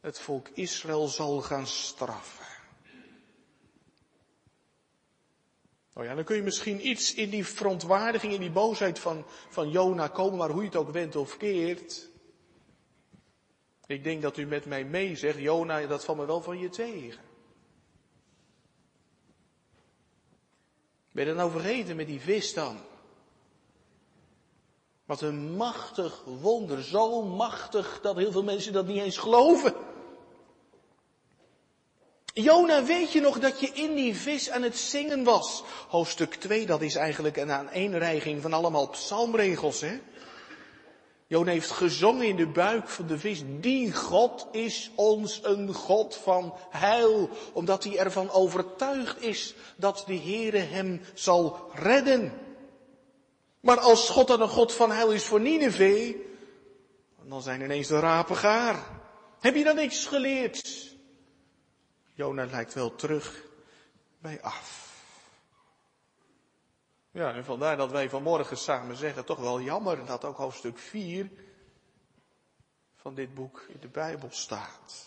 het 0.00 0.18
volk 0.18 0.48
Israël 0.48 1.08
zal 1.08 1.40
gaan 1.40 1.66
straffen. 1.66 2.53
Nou 5.94 6.06
ja, 6.06 6.14
dan 6.14 6.24
kun 6.24 6.36
je 6.36 6.42
misschien 6.42 6.88
iets 6.88 7.14
in 7.14 7.30
die 7.30 7.46
verontwaardiging, 7.46 8.32
in 8.32 8.40
die 8.40 8.50
boosheid 8.50 8.98
van, 8.98 9.24
van 9.48 9.70
Jona 9.70 10.08
komen, 10.08 10.38
maar 10.38 10.50
hoe 10.50 10.62
je 10.62 10.68
het 10.68 10.76
ook 10.76 10.90
wendt 10.90 11.16
of 11.16 11.36
keert. 11.36 12.08
Ik 13.86 14.04
denk 14.04 14.22
dat 14.22 14.36
u 14.36 14.46
met 14.46 14.66
mij 14.66 14.84
mee 14.84 15.16
zegt, 15.16 15.38
Jona, 15.38 15.86
dat 15.86 16.04
valt 16.04 16.18
me 16.18 16.26
wel 16.26 16.42
van 16.42 16.58
je 16.58 16.68
tegen. 16.68 17.22
Ben 21.12 21.24
je 21.24 21.34
dat 21.34 21.36
nou 21.36 21.50
vergeten 21.50 21.96
met 21.96 22.06
die 22.06 22.20
vis 22.20 22.54
dan? 22.54 22.78
Wat 25.04 25.20
een 25.20 25.56
machtig 25.56 26.24
wonder, 26.24 26.82
zo 26.82 27.22
machtig 27.22 28.00
dat 28.00 28.16
heel 28.16 28.32
veel 28.32 28.44
mensen 28.44 28.72
dat 28.72 28.86
niet 28.86 29.02
eens 29.02 29.18
geloven. 29.18 29.93
Jona, 32.36 32.84
weet 32.84 33.12
je 33.12 33.20
nog 33.20 33.38
dat 33.38 33.60
je 33.60 33.70
in 33.72 33.94
die 33.94 34.14
vis 34.14 34.50
aan 34.50 34.62
het 34.62 34.78
zingen 34.78 35.24
was? 35.24 35.62
Hoofdstuk 35.88 36.34
2, 36.34 36.66
dat 36.66 36.82
is 36.82 36.94
eigenlijk 36.94 37.36
een 37.36 37.50
aaneenreiging 37.50 38.42
van 38.42 38.52
allemaal 38.52 38.88
psalmregels, 38.88 39.80
hè? 39.80 40.00
Jona 41.26 41.50
heeft 41.50 41.70
gezongen 41.70 42.26
in 42.26 42.36
de 42.36 42.46
buik 42.46 42.88
van 42.88 43.06
de 43.06 43.18
vis. 43.18 43.42
Die 43.60 43.92
God 43.92 44.46
is 44.52 44.90
ons 44.94 45.40
een 45.42 45.74
God 45.74 46.16
van 46.22 46.54
heil. 46.70 47.28
Omdat 47.52 47.84
hij 47.84 47.98
ervan 47.98 48.30
overtuigd 48.30 49.22
is 49.22 49.54
dat 49.76 50.04
de 50.06 50.18
Heere 50.18 50.58
hem 50.58 51.00
zal 51.14 51.70
redden. 51.72 52.32
Maar 53.60 53.80
als 53.80 54.08
God 54.08 54.26
dan 54.26 54.40
een 54.40 54.48
God 54.48 54.72
van 54.72 54.90
heil 54.90 55.10
is 55.10 55.24
voor 55.24 55.40
Nineveh, 55.40 56.16
dan 57.22 57.42
zijn 57.42 57.60
ineens 57.60 57.88
de 57.88 57.98
rapen 57.98 58.36
gaar. 58.36 58.78
Heb 59.40 59.54
je 59.54 59.64
dan 59.64 59.76
niks 59.76 60.06
geleerd? 60.06 60.92
Jona 62.14 62.44
lijkt 62.44 62.74
wel 62.74 62.94
terug 62.94 63.44
bij 64.18 64.42
af. 64.42 64.92
Ja, 67.10 67.34
en 67.34 67.44
vandaar 67.44 67.76
dat 67.76 67.90
wij 67.90 68.08
vanmorgen 68.08 68.56
samen 68.56 68.96
zeggen, 68.96 69.24
toch 69.24 69.38
wel 69.38 69.60
jammer 69.60 70.06
dat 70.06 70.24
ook 70.24 70.36
hoofdstuk 70.36 70.78
4 70.78 71.30
van 72.94 73.14
dit 73.14 73.34
boek 73.34 73.66
in 73.68 73.80
de 73.80 73.88
Bijbel 73.88 74.30
staat. 74.30 75.06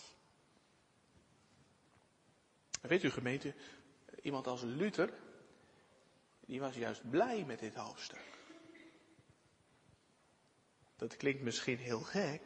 weet 2.80 3.02
u 3.02 3.10
gemeente, 3.10 3.54
iemand 4.22 4.46
als 4.46 4.62
Luther, 4.62 5.12
die 6.40 6.60
was 6.60 6.74
juist 6.74 7.10
blij 7.10 7.44
met 7.44 7.58
dit 7.58 7.74
hoofdstuk. 7.74 8.38
Dat 10.96 11.16
klinkt 11.16 11.42
misschien 11.42 11.78
heel 11.78 12.00
gek, 12.00 12.42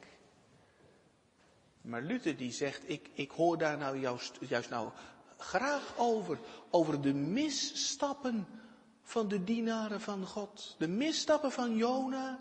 maar 1.83 2.03
Luther 2.03 2.37
die 2.37 2.53
zegt, 2.53 2.89
ik, 2.89 3.11
ik 3.13 3.31
hoor 3.31 3.59
daar 3.59 3.79
nou 3.79 3.99
juist, 3.99 4.39
juist 4.41 4.71
nou 4.71 4.91
graag 5.37 5.95
over, 5.97 6.39
over 6.71 7.01
de 7.01 7.15
misstappen 7.15 8.47
van 9.03 9.29
de 9.29 9.45
dienaren 9.45 10.01
van 10.01 10.27
God. 10.27 10.75
De 10.79 10.89
misstappen 10.89 11.53
van 11.53 11.77
Jona 11.77 12.39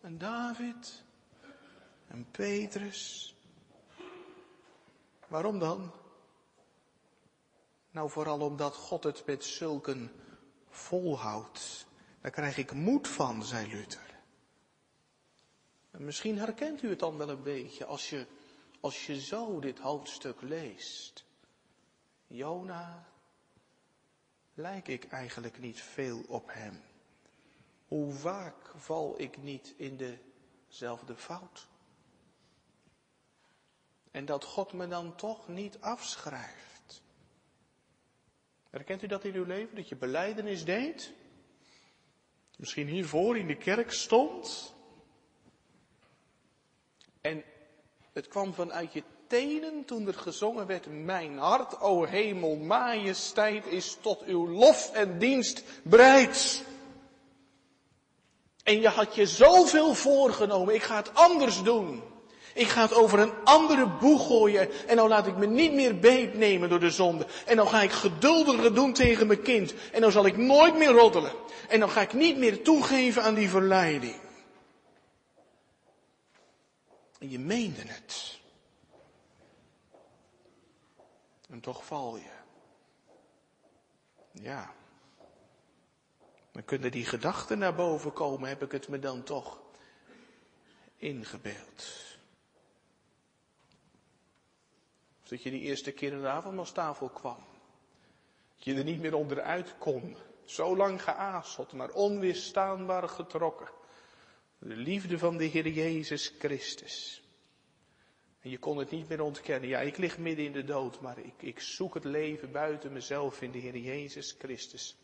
en 0.00 0.18
David 0.18 1.04
en 2.06 2.26
Petrus. 2.30 3.34
Waarom 5.28 5.58
dan? 5.58 5.92
Nou, 7.90 8.10
vooral 8.10 8.40
omdat 8.40 8.74
God 8.74 9.04
het 9.04 9.22
met 9.26 9.44
zulken 9.44 10.10
volhoudt. 10.68 11.86
Daar 12.20 12.30
krijg 12.30 12.56
ik 12.56 12.72
moed 12.72 13.08
van, 13.08 13.44
zei 13.44 13.70
Luther. 13.70 14.16
En 15.90 16.04
misschien 16.04 16.38
herkent 16.38 16.82
u 16.82 16.88
het 16.88 16.98
dan 16.98 17.16
wel 17.16 17.28
een 17.28 17.42
beetje 17.42 17.84
als 17.84 18.10
je, 18.10 18.26
als 18.80 19.06
je 19.06 19.20
zo 19.20 19.60
dit 19.60 19.78
hoofdstuk 19.78 20.40
leest. 20.40 21.24
Jona, 22.26 23.08
lijk 24.54 24.88
ik 24.88 25.04
eigenlijk 25.04 25.58
niet 25.58 25.80
veel 25.80 26.22
op 26.28 26.52
hem? 26.52 26.82
Hoe 27.88 28.12
vaak 28.12 28.72
val 28.76 29.20
ik 29.20 29.42
niet 29.42 29.74
in 29.76 30.20
dezelfde 30.68 31.16
fout? 31.16 31.68
En 34.10 34.24
dat 34.24 34.44
God 34.44 34.72
me 34.72 34.88
dan 34.88 35.16
toch 35.16 35.48
niet 35.48 35.80
afschrijft. 35.80 37.02
Herkent 38.70 39.02
u 39.02 39.06
dat 39.06 39.24
in 39.24 39.34
uw 39.34 39.44
leven? 39.44 39.76
Dat 39.76 39.88
je 39.88 39.96
beleidenis 39.96 40.64
deed? 40.64 41.12
Misschien 42.56 42.86
hiervoor 42.86 43.38
in 43.38 43.46
de 43.46 43.56
kerk 43.56 43.92
stond? 43.92 44.74
En 47.20 47.44
het 48.18 48.28
kwam 48.28 48.54
vanuit 48.54 48.92
je 48.92 49.02
tenen 49.26 49.84
toen 49.84 50.06
er 50.06 50.14
gezongen 50.14 50.66
werd, 50.66 51.04
mijn 51.04 51.38
hart, 51.38 51.80
o 51.80 52.04
hemel, 52.04 52.56
majesteit 52.56 53.66
is 53.66 53.96
tot 54.00 54.24
uw 54.24 54.48
lof 54.48 54.90
en 54.92 55.18
dienst 55.18 55.62
bereid. 55.82 56.64
En 58.62 58.80
je 58.80 58.88
had 58.88 59.14
je 59.14 59.26
zoveel 59.26 59.94
voorgenomen, 59.94 60.74
ik 60.74 60.82
ga 60.82 60.96
het 60.96 61.14
anders 61.14 61.62
doen. 61.62 62.02
Ik 62.54 62.68
ga 62.68 62.82
het 62.82 62.94
over 62.94 63.18
een 63.18 63.32
andere 63.44 63.86
boeg 63.86 64.26
gooien 64.26 64.68
en 64.86 64.96
dan 64.96 65.08
laat 65.08 65.26
ik 65.26 65.36
me 65.36 65.46
niet 65.46 65.72
meer 65.72 65.98
beetnemen 65.98 66.68
door 66.68 66.80
de 66.80 66.90
zonde. 66.90 67.26
En 67.46 67.56
dan 67.56 67.68
ga 67.68 67.82
ik 67.82 67.90
geduldiger 67.90 68.74
doen 68.74 68.92
tegen 68.92 69.26
mijn 69.26 69.42
kind. 69.42 69.74
En 69.92 70.00
dan 70.00 70.12
zal 70.12 70.26
ik 70.26 70.36
nooit 70.36 70.76
meer 70.76 70.90
roddelen. 70.90 71.32
En 71.68 71.80
dan 71.80 71.90
ga 71.90 72.00
ik 72.00 72.12
niet 72.12 72.36
meer 72.36 72.62
toegeven 72.62 73.22
aan 73.22 73.34
die 73.34 73.48
verleiding. 73.48 74.14
En 77.18 77.30
je 77.30 77.38
meende 77.38 77.82
het. 77.82 78.38
En 81.48 81.60
toch 81.60 81.84
val 81.84 82.16
je. 82.16 82.36
Ja. 84.32 84.74
Dan 86.52 86.64
kunnen 86.64 86.90
die 86.90 87.04
gedachten 87.06 87.58
naar 87.58 87.74
boven 87.74 88.12
komen, 88.12 88.48
heb 88.48 88.62
ik 88.62 88.72
het 88.72 88.88
me 88.88 88.98
dan 88.98 89.22
toch 89.22 89.60
ingebeeld. 90.96 92.06
Of 95.22 95.28
dat 95.28 95.42
je 95.42 95.50
die 95.50 95.60
eerste 95.60 95.92
keer 95.92 96.14
aan 96.14 96.20
de 96.20 96.28
avondmaalstafel 96.28 97.08
kwam. 97.08 97.44
Dat 98.54 98.64
je 98.64 98.74
er 98.74 98.84
niet 98.84 99.00
meer 99.00 99.14
onderuit 99.14 99.78
kon. 99.78 100.16
Zo 100.44 100.76
lang 100.76 101.02
geazeld, 101.02 101.72
maar 101.72 101.90
onweerstaanbaar 101.90 103.08
getrokken. 103.08 103.77
De 104.58 104.76
liefde 104.76 105.18
van 105.18 105.36
de 105.36 105.44
Heer 105.44 105.68
Jezus 105.68 106.34
Christus. 106.38 107.22
En 108.40 108.50
je 108.50 108.58
kon 108.58 108.78
het 108.78 108.90
niet 108.90 109.08
meer 109.08 109.20
ontkennen. 109.20 109.68
Ja, 109.68 109.80
ik 109.80 109.96
lig 109.96 110.18
midden 110.18 110.44
in 110.44 110.52
de 110.52 110.64
dood, 110.64 111.00
maar 111.00 111.18
ik, 111.18 111.42
ik 111.42 111.60
zoek 111.60 111.94
het 111.94 112.04
leven 112.04 112.52
buiten 112.52 112.92
mezelf 112.92 113.42
in 113.42 113.50
de 113.50 113.58
Heer 113.58 113.76
Jezus 113.76 114.36
Christus. 114.38 114.96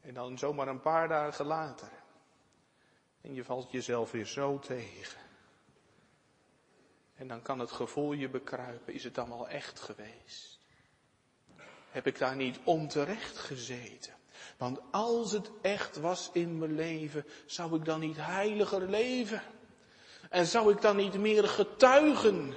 En 0.00 0.14
dan 0.14 0.38
zomaar 0.38 0.68
een 0.68 0.80
paar 0.80 1.08
dagen 1.08 1.46
later. 1.46 1.90
En 3.20 3.34
je 3.34 3.44
valt 3.44 3.70
jezelf 3.70 4.10
weer 4.10 4.26
zo 4.26 4.58
tegen. 4.58 5.20
En 7.14 7.28
dan 7.28 7.42
kan 7.42 7.58
het 7.58 7.72
gevoel 7.72 8.12
je 8.12 8.28
bekruipen. 8.28 8.94
Is 8.94 9.04
het 9.04 9.14
dan 9.14 9.28
wel 9.28 9.48
echt 9.48 9.80
geweest? 9.80 10.60
Heb 11.90 12.06
ik 12.06 12.18
daar 12.18 12.36
niet 12.36 12.58
onterecht 12.64 13.38
gezeten? 13.38 14.15
Want 14.56 14.78
als 14.90 15.32
het 15.32 15.50
echt 15.60 15.96
was 16.00 16.30
in 16.32 16.58
mijn 16.58 16.74
leven, 16.74 17.24
zou 17.46 17.76
ik 17.76 17.84
dan 17.84 18.00
niet 18.00 18.16
heiliger 18.18 18.90
leven? 18.90 19.42
En 20.30 20.46
zou 20.46 20.72
ik 20.72 20.80
dan 20.80 20.96
niet 20.96 21.18
meer 21.18 21.48
getuigen? 21.48 22.54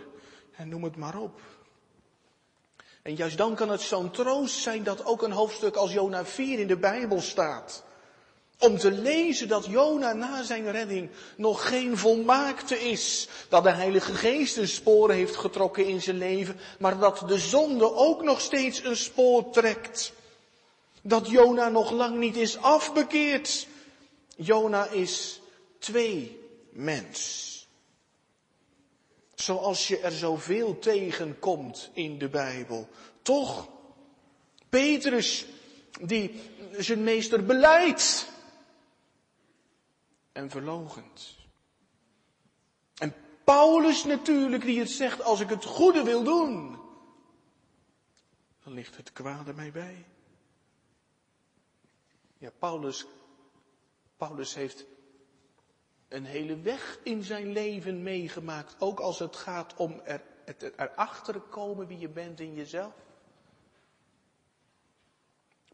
En 0.52 0.70
noem 0.70 0.84
het 0.84 0.96
maar 0.96 1.18
op. 1.18 1.40
En 3.02 3.16
juist 3.16 3.38
dan 3.38 3.56
kan 3.56 3.70
het 3.70 3.82
zo'n 3.82 4.12
troost 4.12 4.58
zijn 4.58 4.84
dat 4.84 5.06
ook 5.06 5.22
een 5.22 5.32
hoofdstuk 5.32 5.76
als 5.76 5.94
Jona 5.94 6.26
4 6.26 6.60
in 6.60 6.68
de 6.68 6.78
Bijbel 6.78 7.22
staat. 7.22 7.84
Om 8.60 8.78
te 8.78 8.92
lezen 8.92 9.48
dat 9.48 9.66
Jona 9.66 10.14
na 10.14 10.44
zijn 10.44 10.72
redding 10.72 11.10
nog 11.38 11.68
geen 11.68 11.98
volmaakte 11.98 12.80
is. 12.80 13.28
Dat 13.50 13.64
de 13.64 13.70
Heilige 13.70 14.14
Geest 14.14 14.58
een 14.58 14.68
sporen 14.68 15.16
heeft 15.16 15.36
getrokken 15.36 15.86
in 15.86 16.02
zijn 16.02 16.18
leven. 16.18 16.60
Maar 16.80 17.00
dat 17.00 17.24
de 17.28 17.38
zonde 17.38 17.94
ook 17.94 18.24
nog 18.24 18.42
steeds 18.42 18.84
een 18.84 18.98
spoor 18.98 19.50
trekt. 19.50 20.14
Dat 21.10 21.30
Jona 21.30 21.70
nog 21.70 21.92
lang 21.92 22.18
niet 22.18 22.36
is 22.36 22.58
afbekeerd. 22.58 23.68
Jona 24.36 24.88
is 24.88 25.42
twee 25.80 26.40
mens. 26.70 27.48
Zoals 29.36 29.88
je 29.88 30.00
er 30.00 30.12
zoveel 30.12 30.80
tegenkomt 30.80 31.90
in 31.94 32.18
de 32.18 32.30
Bijbel. 32.30 32.90
Toch, 33.22 33.68
Petrus, 34.70 35.46
die 36.02 36.42
zijn 36.78 37.04
meester 37.04 37.46
beleidt 37.46 38.28
en 40.32 40.50
verlogend. 40.50 41.38
En 42.98 43.14
Paulus 43.44 44.04
natuurlijk, 44.04 44.64
die 44.64 44.80
het 44.80 44.90
zegt, 44.92 45.24
als 45.24 45.40
ik 45.40 45.50
het 45.50 45.66
goede 45.66 46.04
wil 46.04 46.24
doen, 46.24 46.80
dan 48.64 48.74
ligt 48.74 48.98
het 48.98 49.14
kwade 49.14 49.54
mij 49.54 49.72
bij. 49.72 50.06
Ja, 52.40 52.52
Paulus, 52.60 53.06
Paulus 54.18 54.54
heeft 54.54 54.86
een 56.08 56.26
hele 56.26 56.60
weg 56.60 57.00
in 57.04 57.24
zijn 57.24 57.52
leven 57.52 58.04
meegemaakt. 58.04 58.76
Ook 58.80 59.00
als 59.00 59.20
het 59.20 59.36
gaat 59.36 59.76
om 59.76 60.02
er, 60.04 60.24
het 60.46 60.72
erachter 60.78 61.40
komen 61.40 61.88
wie 61.88 62.00
je 62.00 62.10
bent 62.10 62.40
in 62.40 62.54
jezelf. 62.54 62.94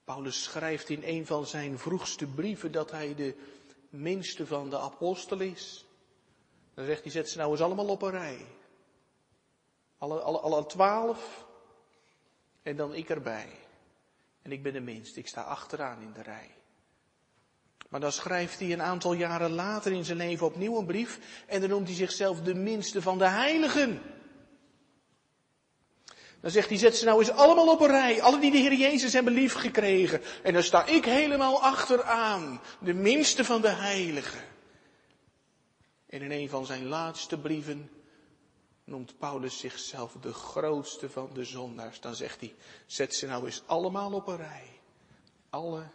Paulus 0.03 0.43
schrijft 0.43 0.89
in 0.89 1.01
een 1.03 1.25
van 1.25 1.45
zijn 1.45 1.79
vroegste 1.79 2.27
brieven 2.27 2.71
dat 2.71 2.91
hij 2.91 3.15
de 3.15 3.35
minste 3.89 4.47
van 4.47 4.69
de 4.69 4.79
apostel 4.79 5.39
is. 5.39 5.85
Dan 6.73 6.85
zegt 6.85 7.01
hij, 7.01 7.11
zet 7.11 7.29
ze 7.29 7.37
nou 7.37 7.51
eens 7.51 7.61
allemaal 7.61 7.87
op 7.87 8.01
een 8.01 8.11
rij. 8.11 8.45
Alle, 9.97 10.21
alle, 10.21 10.39
alle 10.39 10.65
twaalf. 10.65 11.45
En 12.61 12.75
dan 12.75 12.93
ik 12.93 13.09
erbij. 13.09 13.49
En 14.45 14.51
ik 14.51 14.63
ben 14.63 14.73
de 14.73 14.79
minste, 14.79 15.19
ik 15.19 15.27
sta 15.27 15.41
achteraan 15.41 16.01
in 16.01 16.13
de 16.13 16.21
rij. 16.21 16.55
Maar 17.89 17.99
dan 17.99 18.11
schrijft 18.11 18.59
hij 18.59 18.71
een 18.71 18.81
aantal 18.81 19.13
jaren 19.13 19.51
later 19.51 19.91
in 19.91 20.05
zijn 20.05 20.17
leven 20.17 20.45
opnieuw 20.45 20.77
een 20.77 20.85
brief 20.85 21.19
en 21.47 21.59
dan 21.59 21.69
noemt 21.69 21.87
hij 21.87 21.95
zichzelf 21.95 22.41
de 22.41 22.53
minste 22.53 23.01
van 23.01 23.17
de 23.17 23.27
heiligen. 23.27 24.01
Dan 26.41 26.51
zegt 26.51 26.69
hij, 26.69 26.77
zet 26.77 26.97
ze 26.97 27.05
nou 27.05 27.19
eens 27.19 27.31
allemaal 27.31 27.71
op 27.71 27.81
een 27.81 27.87
rij, 27.87 28.21
alle 28.21 28.39
die 28.39 28.51
de 28.51 28.57
Heer 28.57 28.73
Jezus 28.73 29.13
hebben 29.13 29.33
liefgekregen. 29.33 30.21
En 30.43 30.53
dan 30.53 30.63
sta 30.63 30.85
ik 30.85 31.05
helemaal 31.05 31.61
achteraan, 31.61 32.61
de 32.79 32.93
minste 32.93 33.45
van 33.45 33.61
de 33.61 33.69
heiligen. 33.69 34.43
En 36.07 36.21
in 36.21 36.31
een 36.31 36.49
van 36.49 36.65
zijn 36.65 36.85
laatste 36.85 37.39
brieven 37.39 37.89
noemt 38.85 39.17
Paulus 39.17 39.59
zichzelf 39.59 40.13
de 40.21 40.33
grootste 40.33 41.09
van 41.09 41.29
de 41.33 41.43
zondaars. 41.43 41.99
Dan 41.99 42.15
zegt 42.15 42.39
hij, 42.39 42.55
zet 42.85 43.15
ze 43.15 43.27
nou 43.27 43.45
eens 43.45 43.63
allemaal 43.65 44.13
op 44.13 44.27
een 44.27 44.37
rij. 44.37 44.79
Alle 45.49 45.87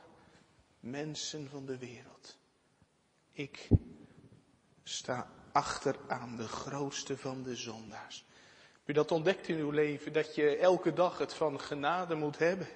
mensen 0.81 1.49
van 1.51 1.67
de 1.67 1.79
wereld. 1.79 2.37
Ik 3.33 3.69
sta 4.83 5.31
achteraan 5.53 6.37
de 6.37 6.49
grootste 6.49 7.19
van 7.19 7.43
de 7.43 7.57
zondaars. 7.57 8.25
Heb 8.73 8.87
je 8.87 8.93
dat 8.93 9.11
ontdekt 9.11 9.49
in 9.49 9.57
uw 9.57 9.71
leven, 9.71 10.13
dat 10.13 10.35
je 10.35 10.57
elke 10.57 10.93
dag 10.93 11.19
het 11.19 11.35
van 11.35 11.61
genade 11.61 12.15
moet 12.15 12.39
hebben? 12.39 12.69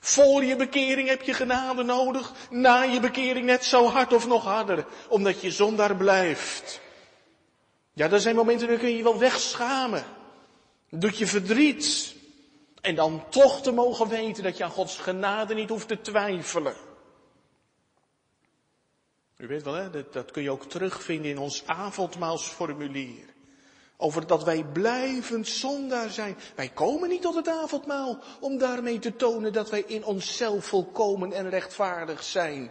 Voor 0.00 0.44
je 0.44 0.56
bekering 0.56 1.08
heb 1.08 1.22
je 1.22 1.34
genade 1.34 1.82
nodig, 1.82 2.32
na 2.50 2.82
je 2.82 3.00
bekering 3.00 3.46
net 3.46 3.64
zo 3.64 3.86
hard 3.86 4.12
of 4.12 4.26
nog 4.26 4.44
harder, 4.44 4.86
omdat 5.08 5.40
je 5.40 5.50
zondaar 5.50 5.96
blijft. 5.96 6.80
Ja, 7.92 8.10
er 8.10 8.20
zijn 8.20 8.36
momenten 8.36 8.68
dan 8.68 8.78
kun 8.78 8.88
je 8.88 8.96
je 8.96 9.02
wel 9.02 9.18
wegschamen. 9.18 10.04
Doet 10.90 11.18
je 11.18 11.26
verdriet. 11.26 12.14
En 12.80 12.94
dan 12.94 13.24
toch 13.28 13.62
te 13.62 13.72
mogen 13.72 14.08
weten 14.08 14.42
dat 14.42 14.56
je 14.56 14.64
aan 14.64 14.70
Gods 14.70 14.96
genade 14.98 15.54
niet 15.54 15.68
hoeft 15.68 15.88
te 15.88 16.00
twijfelen. 16.00 16.74
U 19.36 19.46
weet 19.46 19.62
wel, 19.62 19.74
hè? 19.74 19.90
Dat, 19.90 20.12
dat 20.12 20.30
kun 20.30 20.42
je 20.42 20.50
ook 20.50 20.64
terugvinden 20.64 21.30
in 21.30 21.38
ons 21.38 21.66
avondmaalsformulier. 21.66 23.24
Over 23.96 24.26
dat 24.26 24.44
wij 24.44 24.64
blijvend 24.64 25.48
zondaar 25.48 26.10
zijn. 26.10 26.36
Wij 26.54 26.68
komen 26.68 27.08
niet 27.08 27.22
tot 27.22 27.34
het 27.34 27.48
avondmaal 27.48 28.18
om 28.40 28.58
daarmee 28.58 28.98
te 28.98 29.16
tonen 29.16 29.52
dat 29.52 29.70
wij 29.70 29.84
in 29.86 30.04
onszelf 30.04 30.64
volkomen 30.64 31.32
en 31.32 31.50
rechtvaardig 31.50 32.22
zijn. 32.22 32.70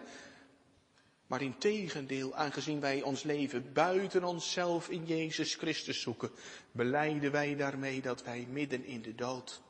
Maar 1.32 1.42
in 1.42 1.58
tegendeel, 1.58 2.36
aangezien 2.36 2.80
wij 2.80 3.02
ons 3.02 3.24
leven 3.24 3.74
buiten 3.74 4.24
onszelf 4.24 4.90
in 4.90 5.06
Jezus 5.06 5.56
Christus 5.56 6.02
zoeken, 6.02 6.30
beleiden 6.72 7.32
wij 7.32 7.56
daarmee 7.56 8.02
dat 8.02 8.24
wij 8.24 8.48
midden 8.50 8.86
in 8.86 9.02
de 9.02 9.16
dood 9.16 9.62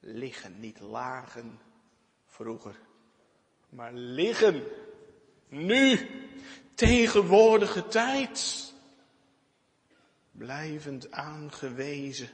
liggen. 0.00 0.60
Niet 0.60 0.80
lagen 0.80 1.58
vroeger, 2.26 2.74
maar 3.68 3.92
liggen 3.92 4.62
nu, 5.48 6.08
tegenwoordige 6.74 7.88
tijd. 7.88 8.72
Blijvend 10.30 11.10
aangewezen 11.10 12.28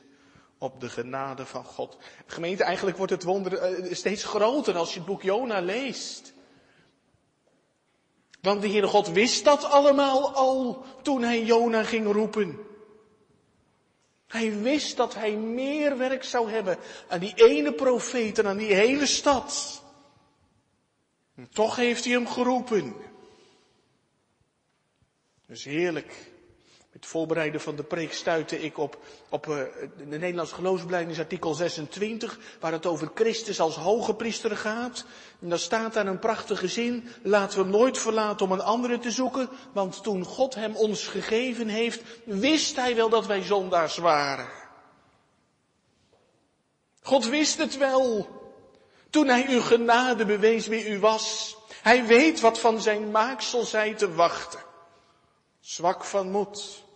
op 0.59 0.81
de 0.81 0.89
genade 0.89 1.47
van 1.47 1.65
God. 1.65 1.99
Gemeente, 2.27 2.65
eigenlijk 2.65 2.97
wordt 2.97 3.13
het 3.13 3.23
wonder 3.23 3.59
eh, 3.59 3.95
steeds 3.95 4.25
groter 4.25 4.77
als 4.77 4.93
je 4.93 4.99
het 4.99 5.09
boek 5.09 5.23
Jona 5.23 5.61
leest. 5.61 6.37
Want 8.41 8.61
de 8.61 8.69
Heere 8.69 8.87
God 8.87 9.09
wist 9.09 9.45
dat 9.45 9.65
allemaal 9.65 10.35
al 10.35 10.85
toen 11.03 11.23
hij 11.23 11.45
Jona 11.45 11.83
ging 11.83 12.13
roepen. 12.13 12.59
Hij 14.27 14.59
wist 14.59 14.97
dat 14.97 15.15
hij 15.15 15.37
meer 15.37 15.99
werk 15.99 16.25
zou 16.25 16.51
hebben 16.51 16.79
aan 17.09 17.19
die 17.19 17.35
ene 17.35 17.73
profeet 17.73 18.39
en 18.39 18.47
aan 18.47 18.57
die 18.57 18.75
hele 18.75 19.07
stad. 19.07 19.83
En 21.35 21.49
toch 21.49 21.77
heeft 21.77 22.05
hij 22.05 22.13
hem 22.13 22.29
geroepen. 22.29 22.95
Dus 25.47 25.65
heerlijk. 25.65 26.28
Het 26.99 27.07
voorbereiden 27.07 27.61
van 27.61 27.77
de 27.77 27.83
preek 27.83 28.13
stuitte 28.13 28.61
ik 28.61 28.79
op, 28.79 28.99
op 29.29 29.47
uh, 29.47 29.55
de 30.09 30.19
Nederlandse 30.19 30.55
geloofsbelijdenis 30.55 31.19
artikel 31.19 31.55
26, 31.55 32.39
waar 32.61 32.73
het 32.73 32.87
over 32.87 33.11
Christus 33.15 33.61
als 33.61 33.77
hoge 33.77 34.15
priester 34.15 34.57
gaat. 34.57 35.05
En 35.41 35.49
daar 35.49 35.59
staat 35.59 35.93
daar 35.95 36.07
een 36.07 36.19
prachtige 36.19 36.69
zin, 36.69 37.09
laten 37.23 37.59
we 37.59 37.65
hem 37.65 37.73
nooit 37.73 37.99
verlaten 37.99 38.47
om 38.47 38.53
een 38.53 38.61
andere 38.61 38.99
te 38.99 39.11
zoeken, 39.11 39.49
want 39.73 40.03
toen 40.03 40.25
God 40.25 40.55
hem 40.55 40.77
ons 40.77 41.07
gegeven 41.07 41.69
heeft, 41.69 42.03
wist 42.25 42.77
hij 42.77 42.95
wel 42.95 43.09
dat 43.09 43.27
wij 43.27 43.43
zondaars 43.43 43.97
waren. 43.97 44.49
God 47.03 47.27
wist 47.29 47.59
het 47.59 47.77
wel, 47.77 48.29
toen 49.11 49.27
hij 49.27 49.47
uw 49.49 49.61
genade 49.61 50.25
bewees 50.25 50.67
wie 50.67 50.89
u 50.89 50.99
was. 50.99 51.57
Hij 51.83 52.07
weet 52.07 52.41
wat 52.41 52.59
van 52.59 52.81
zijn 52.81 53.11
maaksel 53.11 53.65
zij 53.65 53.95
te 53.95 54.15
wachten. 54.15 54.61
Zwak 55.61 56.05
van 56.05 56.31
moed. 56.31 56.87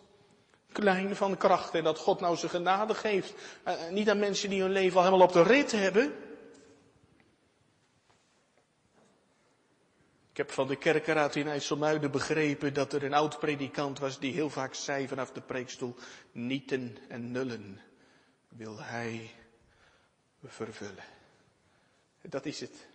Klein 0.72 1.16
van 1.16 1.36
kracht. 1.36 1.74
En 1.74 1.84
dat 1.84 1.98
God 1.98 2.20
nou 2.20 2.36
zijn 2.36 2.50
genade 2.50 2.94
geeft. 2.94 3.34
Uh, 3.68 3.88
niet 3.90 4.10
aan 4.10 4.18
mensen 4.18 4.50
die 4.50 4.60
hun 4.60 4.70
leven 4.70 4.96
al 4.96 5.04
helemaal 5.04 5.26
op 5.26 5.32
de 5.32 5.42
rit 5.42 5.72
hebben. 5.72 6.12
Ik 10.30 10.38
heb 10.38 10.50
van 10.50 10.66
de 10.66 10.76
kerkenraad 10.76 11.34
in 11.34 11.48
IJsselmuiden 11.48 12.10
begrepen 12.10 12.74
dat 12.74 12.92
er 12.92 13.02
een 13.02 13.14
oud 13.14 13.38
predikant 13.38 13.98
was 13.98 14.18
die 14.18 14.32
heel 14.32 14.50
vaak 14.50 14.74
zei 14.74 15.08
vanaf 15.08 15.32
de 15.32 15.40
preekstoel, 15.40 15.94
nieten 16.32 16.96
en 17.08 17.30
nullen 17.30 17.80
wil 18.48 18.78
hij 18.78 19.30
vervullen. 20.44 21.04
Dat 22.20 22.46
is 22.46 22.60
het. 22.60 22.86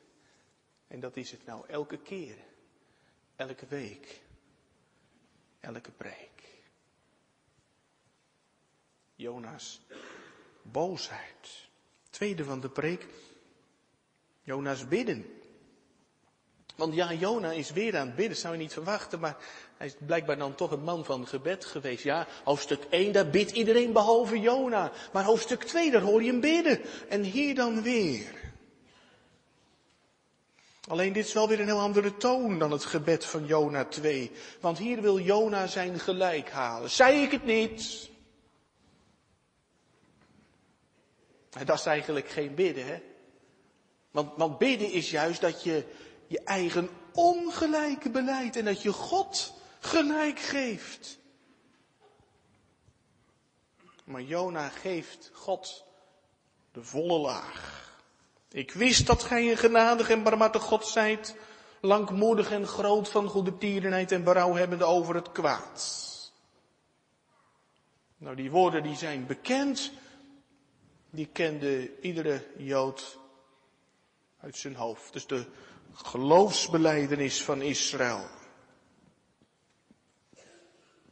En 0.88 1.00
dat 1.00 1.18
is 1.18 1.32
het 1.32 1.46
nou 1.46 1.68
elke 1.68 1.98
keer, 1.98 2.36
elke 3.36 3.66
week, 3.68 4.22
elke 5.60 5.92
preek. 5.92 6.37
Jona's 9.18 9.80
boosheid. 10.62 11.68
Tweede 12.10 12.44
van 12.44 12.60
de 12.60 12.70
preek, 12.70 13.06
Jona's 14.44 14.88
bidden. 14.88 15.26
Want 16.76 16.94
ja, 16.94 17.14
Jona 17.14 17.52
is 17.52 17.72
weer 17.72 17.98
aan 17.98 18.08
het 18.08 18.16
bidden, 18.16 18.38
zou 18.38 18.54
je 18.54 18.60
niet 18.60 18.74
verwachten, 18.74 19.20
maar 19.20 19.38
hij 19.78 19.88
is 19.88 19.96
blijkbaar 20.06 20.38
dan 20.38 20.56
toch 20.56 20.72
een 20.72 20.84
man 20.84 21.06
van 21.06 21.28
gebed 21.28 21.66
geweest. 21.66 22.04
Ja, 22.04 22.28
hoofdstuk 22.44 22.84
1, 22.90 23.12
daar 23.12 23.30
bidt 23.30 23.52
iedereen 23.52 23.94
behalve 23.94 24.40
Jona. 24.40 24.92
Maar 25.14 25.24
hoofdstuk 25.24 25.64
2, 25.64 25.92
daar 25.92 26.02
hoor 26.02 26.24
je 26.24 26.32
hem 26.32 26.40
bidden. 26.40 26.82
En 27.10 27.24
hier 27.24 27.56
dan 27.56 27.82
weer. 27.82 28.46
Alleen 30.88 31.14
dit 31.14 31.26
is 31.26 31.34
wel 31.34 31.48
weer 31.48 31.60
een 31.60 31.66
heel 31.66 31.80
andere 31.80 32.18
toon 32.18 32.60
dan 32.60 32.72
het 32.72 32.86
gebed 32.86 33.26
van 33.26 33.46
Jona 33.46 33.86
2. 33.86 34.32
Want 34.60 34.78
hier 34.78 35.02
wil 35.02 35.20
Jona 35.20 35.68
zijn 35.68 36.00
gelijk 36.00 36.50
halen. 36.50 36.90
Zei 36.90 37.22
ik 37.22 37.32
het 37.32 37.46
niet? 37.46 38.10
Dat 41.66 41.80
is 41.80 41.86
eigenlijk 41.86 42.30
geen 42.30 42.56
bidden, 42.56 42.86
hè? 42.86 43.02
Want, 44.12 44.38
want 44.38 44.58
bidden 44.58 44.92
is 44.92 45.10
juist 45.10 45.42
dat 45.42 45.64
je 45.64 45.86
je 46.28 46.42
eigen 46.44 46.90
ongelijke 47.14 48.10
beleid 48.10 48.56
en 48.56 48.66
dat 48.66 48.82
je 48.82 48.92
God 48.92 49.54
gelijk 49.80 50.40
geeft. 50.40 51.20
Maar 54.04 54.22
Jona 54.22 54.70
geeft 54.70 55.30
God 55.34 55.84
de 56.72 56.84
volle 56.84 57.18
laag. 57.18 57.86
Ik 58.52 58.72
wist 58.72 59.08
dat 59.08 59.24
gij 59.24 59.52
een 59.52 59.58
genadig 59.58 60.10
en 60.10 60.24
barmhartig 60.24 60.62
God 60.62 60.86
zijt, 60.86 61.36
langmoedig 61.82 62.52
en 62.52 62.68
groot 62.68 63.10
van 63.10 63.28
goede 63.28 63.58
tierenheid 63.58 64.12
en 64.12 64.24
berouw 64.24 64.56
hebbende 64.56 64.86
over 64.86 65.16
het 65.16 65.32
kwaad. 65.32 66.06
Nou, 68.18 68.36
die 68.36 68.52
woorden 68.52 68.84
die 68.84 68.96
zijn 68.96 69.26
bekend. 69.26 69.92
Die 71.18 71.30
kende 71.32 72.00
iedere 72.02 72.46
Jood 72.58 73.18
uit 74.40 74.58
zijn 74.58 74.76
hoofd. 74.76 75.14
Dus 75.14 75.28
de 75.28 75.46
geloofsbeleidenis 75.94 77.44
van 77.44 77.62
Israël. 77.62 78.28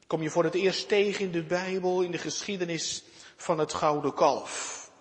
Kom 0.07 0.21
je 0.21 0.29
voor 0.29 0.43
het 0.43 0.53
eerst 0.53 0.87
tegen 0.87 1.25
in 1.25 1.31
de 1.31 1.43
Bijbel, 1.43 2.01
in 2.01 2.11
de 2.11 2.17
geschiedenis 2.17 3.03
van 3.35 3.59
het 3.59 3.73
gouden 3.73 4.13
kalf. 4.13 4.91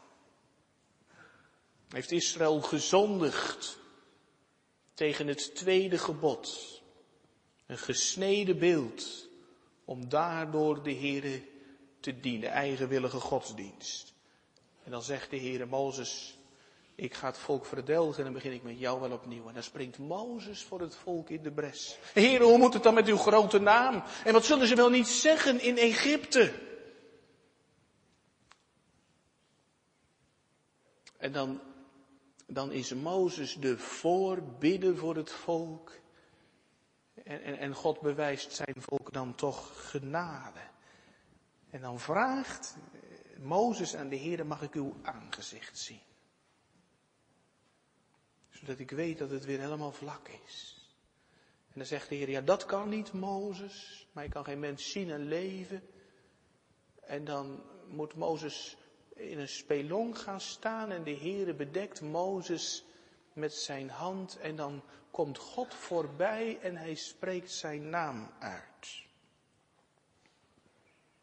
Heeft 1.88 2.10
Israël 2.10 2.60
gezondigd 2.60 3.78
tegen 4.94 5.26
het 5.26 5.54
tweede 5.54 5.98
gebod. 5.98 6.82
Een 7.66 7.78
gesneden 7.78 8.58
beeld 8.58 9.28
om 9.84 10.08
daardoor 10.08 10.82
de 10.82 10.94
Heere 10.94 11.42
te 12.00 12.20
dienen, 12.20 12.50
eigenwillige 12.50 13.20
godsdienst. 13.20 14.13
En 14.84 14.90
dan 14.90 15.02
zegt 15.02 15.30
de 15.30 15.38
Heere 15.38 15.66
Mozes, 15.66 16.38
ik 16.94 17.14
ga 17.14 17.26
het 17.26 17.38
volk 17.38 17.66
verdelgen 17.66 18.18
en 18.18 18.24
dan 18.24 18.32
begin 18.32 18.52
ik 18.52 18.62
met 18.62 18.78
jou 18.78 19.00
wel 19.00 19.10
opnieuw. 19.10 19.48
En 19.48 19.54
dan 19.54 19.62
springt 19.62 19.98
Mozes 19.98 20.62
voor 20.62 20.80
het 20.80 20.96
volk 20.96 21.30
in 21.30 21.42
de 21.42 21.52
bres. 21.52 21.98
Heere, 22.12 22.44
hoe 22.44 22.58
moet 22.58 22.74
het 22.74 22.82
dan 22.82 22.94
met 22.94 23.06
uw 23.06 23.16
grote 23.16 23.58
naam? 23.58 24.02
En 24.24 24.32
wat 24.32 24.44
zullen 24.44 24.66
ze 24.66 24.74
wel 24.74 24.90
niet 24.90 25.06
zeggen 25.06 25.60
in 25.60 25.76
Egypte? 25.76 26.52
En 31.16 31.32
dan, 31.32 31.60
dan 32.46 32.72
is 32.72 32.94
Mozes 32.94 33.54
de 33.54 33.78
voorbidder 33.78 34.96
voor 34.96 35.16
het 35.16 35.30
volk. 35.30 35.92
En, 37.24 37.42
en, 37.42 37.58
en 37.58 37.74
God 37.74 38.00
bewijst 38.00 38.52
zijn 38.52 38.76
volk 38.78 39.12
dan 39.12 39.34
toch 39.34 39.90
genade. 39.90 40.60
En 41.70 41.80
dan 41.80 42.00
vraagt 42.00 42.76
Mozes 43.44 43.96
aan 43.96 44.08
de 44.08 44.16
Heer, 44.16 44.46
mag 44.46 44.62
ik 44.62 44.74
uw 44.74 44.96
aangezicht 45.02 45.78
zien? 45.78 46.00
Zodat 48.50 48.78
ik 48.78 48.90
weet 48.90 49.18
dat 49.18 49.30
het 49.30 49.44
weer 49.44 49.60
helemaal 49.60 49.92
vlak 49.92 50.28
is. 50.46 50.88
En 51.66 51.72
dan 51.74 51.86
zegt 51.86 52.08
de 52.08 52.14
Heer, 52.14 52.30
ja 52.30 52.40
dat 52.40 52.64
kan 52.64 52.88
niet 52.88 53.12
Mozes, 53.12 54.06
maar 54.12 54.24
ik 54.24 54.30
kan 54.30 54.44
geen 54.44 54.58
mens 54.58 54.90
zien 54.90 55.10
en 55.10 55.28
leven. 55.28 55.82
En 57.00 57.24
dan 57.24 57.62
moet 57.88 58.14
Mozes 58.14 58.76
in 59.14 59.38
een 59.38 59.48
spelong 59.48 60.18
gaan 60.18 60.40
staan 60.40 60.90
en 60.90 61.04
de 61.04 61.16
Heere 61.16 61.54
bedekt 61.54 62.00
Mozes 62.00 62.84
met 63.32 63.54
zijn 63.54 63.90
hand 63.90 64.36
en 64.36 64.56
dan 64.56 64.82
komt 65.10 65.38
God 65.38 65.74
voorbij 65.74 66.58
en 66.60 66.76
hij 66.76 66.94
spreekt 66.94 67.50
zijn 67.50 67.90
naam 67.90 68.30
uit. 68.38 69.02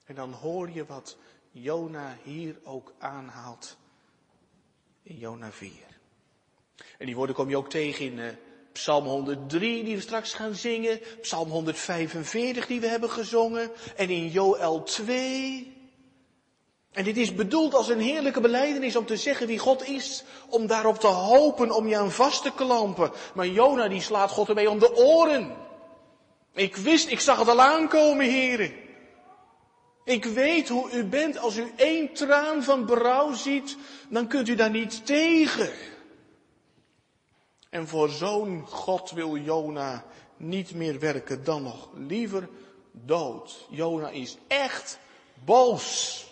En 0.06 0.16
dan 0.16 0.32
hoor 0.32 0.70
je 0.70 0.86
wat 0.86 1.18
Jona 1.52 2.18
hier 2.24 2.56
ook 2.64 2.94
aanhaalt 3.00 3.78
in 5.04 5.18
Jona 5.18 5.52
4. 5.52 5.72
En 6.98 7.06
die 7.06 7.16
woorden 7.16 7.36
kom 7.36 7.50
je 7.50 7.58
ook 7.58 7.70
tegen 7.70 8.06
in 8.06 8.18
uh, 8.18 8.28
Psalm 8.72 9.06
103 9.06 9.84
die 9.84 9.96
we 9.96 10.02
straks 10.02 10.34
gaan 10.34 10.56
zingen, 10.56 11.00
Psalm 11.22 11.50
145 11.50 12.68
die 12.68 12.80
we 12.80 12.88
hebben 12.88 13.10
gezongen 13.10 13.72
en 13.96 14.10
in 14.10 14.28
Joel 14.28 14.84
2. 14.84 15.80
En 16.92 17.04
dit 17.04 17.18
is 17.18 17.36
bedoeld 17.36 17.74
als 17.74 17.90
een 17.90 18.00
heerlijke 18.00 18.42
beleidenis 18.42 18.96
om 18.96 19.06
te 19.06 19.18
zeggen 19.18 19.48
wie 19.48 19.60
God 19.60 19.88
is, 19.88 20.24
om 20.50 20.68
daarop 20.68 21.00
te 21.00 21.08
hopen, 21.08 21.72
om 21.72 21.88
je 21.88 21.98
aan 21.98 22.12
vast 22.12 22.44
te 22.44 22.52
klampen. 22.54 23.12
Maar 23.34 23.48
Jona 23.48 23.88
die 23.88 24.02
slaat 24.02 24.32
God 24.32 24.50
ermee 24.50 24.70
om 24.70 24.80
de 24.80 24.96
oren. 24.96 25.58
Ik 26.54 26.76
wist, 26.76 27.10
ik 27.10 27.20
zag 27.20 27.40
het 27.40 27.48
al 27.48 27.62
aankomen, 27.62 28.26
heren. 28.26 28.74
Ik 30.04 30.26
weet 30.26 30.70
hoe 30.70 30.92
u 30.92 31.04
bent. 31.04 31.38
Als 31.38 31.58
u 31.58 31.72
één 31.76 32.14
traan 32.14 32.64
van 32.64 32.86
berouw 32.86 33.34
ziet, 33.34 33.78
dan 34.10 34.28
kunt 34.28 34.48
u 34.48 34.56
daar 34.56 34.70
niet 34.70 35.06
tegen. 35.06 35.74
En 37.70 37.88
voor 37.88 38.10
zo'n 38.10 38.68
God 38.68 39.12
wil 39.12 39.38
Jona 39.38 40.06
niet 40.38 40.74
meer 40.74 41.00
werken 41.00 41.44
dan 41.44 41.64
nog 41.64 41.90
liever 41.94 42.50
dood. 42.92 43.68
Jona 43.70 44.10
is 44.10 44.38
echt 44.48 45.00
boos. 45.44 46.26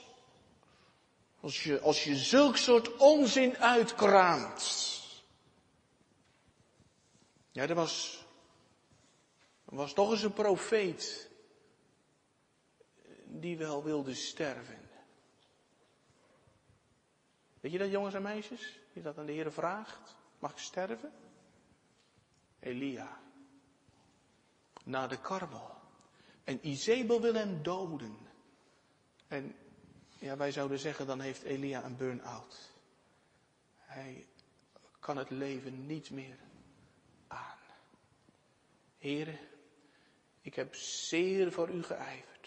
Als 1.41 1.63
je, 1.63 1.79
als 1.79 2.03
je 2.03 2.15
zulk 2.15 2.57
soort 2.57 2.97
onzin 2.97 3.57
uitkraamt. 3.57 4.97
Ja, 7.51 7.67
er 7.67 7.75
was, 7.75 8.25
er 9.69 9.75
was 9.75 9.93
toch 9.93 10.11
eens 10.11 10.23
een 10.23 10.33
profeet 10.33 11.29
die 13.39 13.57
wel 13.57 13.83
wilde 13.83 14.13
sterven. 14.13 14.89
Weet 17.59 17.71
je 17.71 17.77
dat, 17.77 17.91
jongens 17.91 18.13
en 18.13 18.21
meisjes? 18.21 18.79
Die 18.93 19.03
dat 19.03 19.17
aan 19.17 19.25
de 19.25 19.31
Heer 19.31 19.51
vraagt? 19.51 20.15
Mag 20.39 20.51
ik 20.51 20.57
sterven? 20.57 21.11
Elia. 22.59 23.21
Naar 24.83 25.09
de 25.09 25.21
karmel. 25.21 25.77
En 26.43 26.67
Izebel 26.67 27.21
wil 27.21 27.33
hem 27.33 27.63
doden. 27.63 28.17
En 29.27 29.55
ja, 30.19 30.37
wij 30.37 30.51
zouden 30.51 30.79
zeggen, 30.79 31.07
dan 31.07 31.19
heeft 31.19 31.43
Elia 31.43 31.83
een 31.83 31.97
burn-out. 31.97 32.71
Hij 33.77 34.27
kan 34.99 35.17
het 35.17 35.29
leven 35.29 35.85
niet 35.85 36.09
meer 36.09 36.37
aan. 37.27 37.57
Heren, 38.97 39.39
ik 40.41 40.55
heb 40.55 40.75
zeer 40.75 41.51
voor 41.51 41.69
u 41.69 41.83
geijverd. 41.83 42.38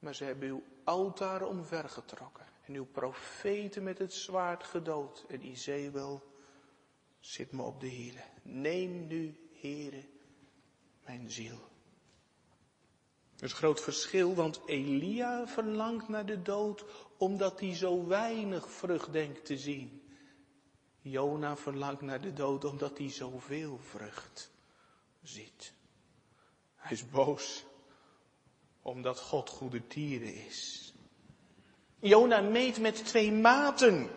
Maar 0.00 0.14
ze 0.14 0.24
hebben 0.24 0.48
uw 0.48 0.62
altaar 0.84 1.42
omvergetrokken. 1.42 2.46
En 2.64 2.74
uw 2.74 2.86
profeten 2.86 3.82
met 3.82 3.98
het 3.98 4.12
zwaard 4.12 4.64
gedood. 4.64 5.24
En 5.28 5.46
Izebel 5.46 6.22
zit 7.20 7.52
me 7.52 7.62
op 7.62 7.80
de 7.80 7.86
hielen. 7.86 8.24
Neem 8.42 9.06
nu, 9.06 9.48
heren, 9.52 10.04
mijn 11.04 11.30
ziel. 11.30 11.68
Er 13.36 13.46
is 13.46 13.52
groot 13.52 13.80
verschil, 13.80 14.34
want 14.34 14.60
Elia 14.66 15.46
verlangt 15.46 16.08
naar 16.08 16.26
de 16.26 16.42
dood 16.42 16.84
omdat 17.16 17.60
hij 17.60 17.74
zo 17.74 18.06
weinig 18.06 18.70
vrucht 18.70 19.12
denkt 19.12 19.44
te 19.44 19.58
zien. 19.58 20.02
Jona 21.00 21.56
verlangt 21.56 22.00
naar 22.00 22.20
de 22.20 22.32
dood 22.32 22.64
omdat 22.64 22.98
hij 22.98 23.10
zoveel 23.10 23.78
vrucht 23.78 24.50
ziet. 25.22 25.72
Hij 26.74 26.92
is 26.92 27.08
boos 27.10 27.64
omdat 28.82 29.20
God 29.20 29.48
goede 29.48 29.86
tieren 29.86 30.34
is. 30.46 30.92
Jona 31.98 32.40
meet 32.40 32.78
met 32.78 33.06
twee 33.06 33.32
maten. 33.32 34.10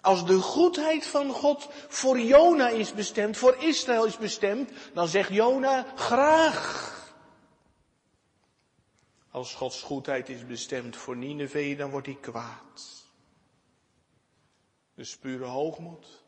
Als 0.00 0.26
de 0.26 0.40
goedheid 0.40 1.06
van 1.06 1.30
God 1.30 1.68
voor 1.88 2.20
Jona 2.20 2.68
is 2.68 2.94
bestemd, 2.94 3.36
voor 3.36 3.56
Israël 3.56 4.04
is 4.04 4.16
bestemd, 4.18 4.70
dan 4.94 5.08
zegt 5.08 5.32
Jona 5.32 5.92
graag. 5.96 6.96
Als 9.30 9.54
Gods 9.54 9.82
goedheid 9.82 10.28
is 10.28 10.46
bestemd 10.46 10.96
voor 10.96 11.16
Nineveh, 11.16 11.78
dan 11.78 11.90
wordt 11.90 12.06
hij 12.06 12.16
kwaad. 12.20 13.06
Dus 14.94 15.16
pure 15.16 15.44
hoogmoed. 15.44 16.22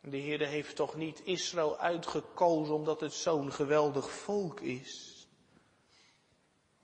De 0.00 0.16
Heer 0.16 0.46
heeft 0.46 0.76
toch 0.76 0.94
niet 0.94 1.20
Israël 1.24 1.78
uitgekozen 1.78 2.74
omdat 2.74 3.00
het 3.00 3.12
zo'n 3.12 3.52
geweldig 3.52 4.10
volk 4.10 4.60
is. 4.60 5.09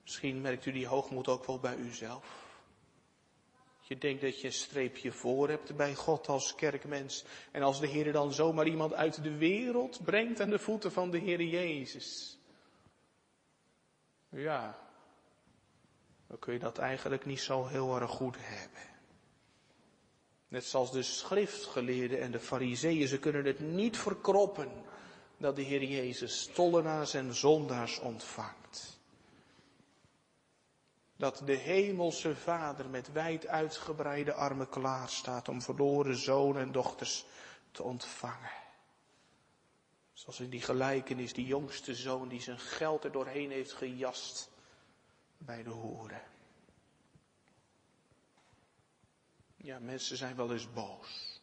Misschien 0.06 0.40
merkt 0.40 0.66
u 0.66 0.72
die 0.72 0.86
hoogmoed 0.86 1.28
ook 1.28 1.44
wel 1.44 1.58
bij 1.58 1.76
uzelf. 1.76 2.44
Je 3.80 3.98
denkt 3.98 4.20
dat 4.20 4.40
je 4.40 4.46
een 4.46 4.52
streepje 4.52 5.12
voor 5.12 5.48
hebt 5.48 5.76
bij 5.76 5.94
God 5.94 6.28
als 6.28 6.54
kerkmens. 6.54 7.24
En 7.52 7.62
als 7.62 7.80
de 7.80 7.86
Heer 7.86 8.12
dan 8.12 8.32
zomaar 8.32 8.66
iemand 8.66 8.94
uit 8.94 9.22
de 9.22 9.36
wereld 9.36 10.04
brengt 10.04 10.40
aan 10.40 10.50
de 10.50 10.58
voeten 10.58 10.92
van 10.92 11.10
de 11.10 11.18
Heer 11.18 11.42
Jezus. 11.42 12.38
Ja, 14.28 14.78
dan 16.26 16.38
kun 16.38 16.52
je 16.52 16.58
dat 16.58 16.78
eigenlijk 16.78 17.24
niet 17.24 17.40
zo 17.40 17.66
heel 17.66 18.00
erg 18.00 18.10
goed 18.10 18.36
hebben. 18.38 18.82
Net 20.48 20.64
zoals 20.64 20.92
de 20.92 21.02
schriftgeleerden 21.02 22.20
en 22.20 22.30
de 22.30 22.40
fariseeën, 22.40 23.08
ze 23.08 23.18
kunnen 23.18 23.44
het 23.44 23.60
niet 23.60 23.96
verkroppen 23.96 24.70
dat 25.36 25.56
de 25.56 25.62
Heer 25.62 25.84
Jezus 25.84 26.50
tollenaars 26.54 27.14
en 27.14 27.34
zondaars 27.34 27.98
ontvangt. 27.98 28.95
Dat 31.16 31.42
de 31.44 31.54
hemelse 31.54 32.36
Vader 32.36 32.88
met 32.88 33.12
wijd 33.12 33.46
uitgebreide 33.46 34.32
armen 34.32 34.68
klaar 34.68 35.08
staat 35.08 35.48
om 35.48 35.62
verloren 35.62 36.16
zonen 36.16 36.62
en 36.62 36.72
dochters 36.72 37.24
te 37.70 37.82
ontvangen. 37.82 38.50
Zoals 40.12 40.40
in 40.40 40.50
die 40.50 40.62
gelijkenis, 40.62 41.32
die 41.32 41.46
jongste 41.46 41.94
zoon 41.94 42.28
die 42.28 42.40
zijn 42.40 42.58
geld 42.58 43.04
er 43.04 43.12
doorheen 43.12 43.50
heeft 43.50 43.72
gejast 43.72 44.50
bij 45.38 45.62
de 45.62 45.70
hoeren. 45.70 46.22
Ja, 49.56 49.78
mensen 49.78 50.16
zijn 50.16 50.36
wel 50.36 50.52
eens 50.52 50.72
boos. 50.72 51.40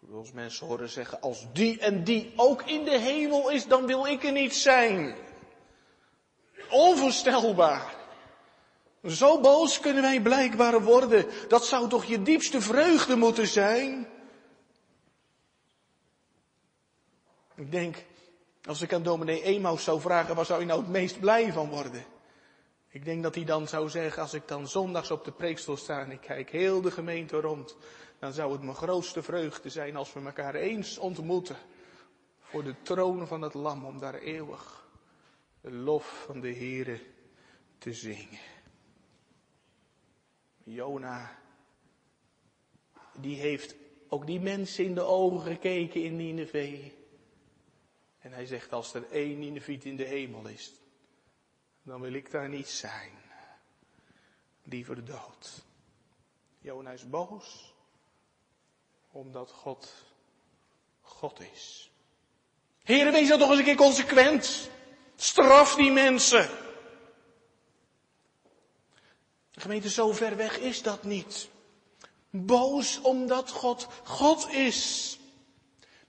Ik 0.00 0.32
mensen 0.32 0.66
horen 0.66 0.88
zeggen, 0.88 1.20
als 1.20 1.52
die 1.52 1.80
en 1.80 2.04
die 2.04 2.32
ook 2.36 2.62
in 2.62 2.84
de 2.84 2.98
hemel 2.98 3.50
is, 3.50 3.66
dan 3.66 3.86
wil 3.86 4.06
ik 4.06 4.24
er 4.24 4.32
niet 4.32 4.54
zijn. 4.54 5.16
Onvoorstelbaar. 6.70 7.94
Zo 9.06 9.40
boos 9.40 9.80
kunnen 9.80 10.02
wij 10.02 10.20
blijkbaar 10.20 10.82
worden. 10.82 11.26
Dat 11.48 11.66
zou 11.66 11.88
toch 11.88 12.04
je 12.04 12.22
diepste 12.22 12.60
vreugde 12.60 13.16
moeten 13.16 13.46
zijn? 13.46 14.08
Ik 17.54 17.70
denk, 17.70 18.04
als 18.64 18.82
ik 18.82 18.92
aan 18.92 19.02
dominee 19.02 19.42
Emaus 19.42 19.84
zou 19.84 20.00
vragen, 20.00 20.34
waar 20.34 20.44
zou 20.44 20.60
je 20.60 20.66
nou 20.66 20.80
het 20.80 20.90
meest 20.90 21.20
blij 21.20 21.52
van 21.52 21.68
worden? 21.68 22.04
Ik 22.88 23.04
denk 23.04 23.22
dat 23.22 23.34
hij 23.34 23.44
dan 23.44 23.68
zou 23.68 23.88
zeggen, 23.88 24.22
als 24.22 24.34
ik 24.34 24.48
dan 24.48 24.68
zondags 24.68 25.10
op 25.10 25.24
de 25.24 25.32
preekstoel 25.32 25.76
sta 25.76 26.00
en 26.00 26.10
ik 26.10 26.20
kijk 26.20 26.50
heel 26.50 26.80
de 26.80 26.90
gemeente 26.90 27.40
rond, 27.40 27.76
dan 28.18 28.32
zou 28.32 28.52
het 28.52 28.62
mijn 28.62 28.76
grootste 28.76 29.22
vreugde 29.22 29.68
zijn 29.68 29.96
als 29.96 30.12
we 30.12 30.20
elkaar 30.20 30.54
eens 30.54 30.98
ontmoeten 30.98 31.56
voor 32.40 32.64
de 32.64 32.74
troon 32.82 33.26
van 33.26 33.42
het 33.42 33.54
lam 33.54 33.84
om 33.84 33.98
daar 33.98 34.14
eeuwig 34.14 34.83
de 35.64 35.72
lof 35.72 36.24
van 36.26 36.40
de 36.40 36.54
Heere 36.54 37.00
te 37.78 37.92
zingen. 37.92 38.40
Jona, 40.64 41.38
die 43.16 43.36
heeft 43.36 43.74
ook 44.08 44.26
die 44.26 44.40
mensen 44.40 44.84
in 44.84 44.94
de 44.94 45.02
ogen 45.02 45.40
gekeken 45.40 46.02
in 46.02 46.16
Nineveh. 46.16 46.92
En 48.18 48.32
hij 48.32 48.46
zegt, 48.46 48.72
als 48.72 48.94
er 48.94 49.10
één 49.10 49.38
Nineviet 49.38 49.84
in 49.84 49.96
de 49.96 50.04
hemel 50.04 50.48
is, 50.48 50.72
dan 51.82 52.00
wil 52.00 52.12
ik 52.12 52.30
daar 52.30 52.48
niet 52.48 52.68
zijn. 52.68 53.12
Liever 54.62 55.04
dood. 55.04 55.64
Jona 56.60 56.90
is 56.90 57.08
boos, 57.08 57.74
omdat 59.10 59.50
God 59.50 60.04
God 61.00 61.40
is. 61.40 61.90
Heren, 62.82 63.12
wees 63.12 63.28
dan 63.28 63.38
toch 63.38 63.48
eens 63.48 63.58
een 63.58 63.64
keer 63.64 63.76
consequent. 63.76 64.72
Straf 65.16 65.74
die 65.74 65.90
mensen. 65.90 66.48
De 69.50 69.60
gemeente, 69.60 69.90
zo 69.90 70.12
ver 70.12 70.36
weg 70.36 70.58
is 70.58 70.82
dat 70.82 71.02
niet. 71.02 71.48
Boos 72.30 73.00
omdat 73.00 73.50
God 73.50 73.86
God 74.04 74.48
is. 74.52 75.18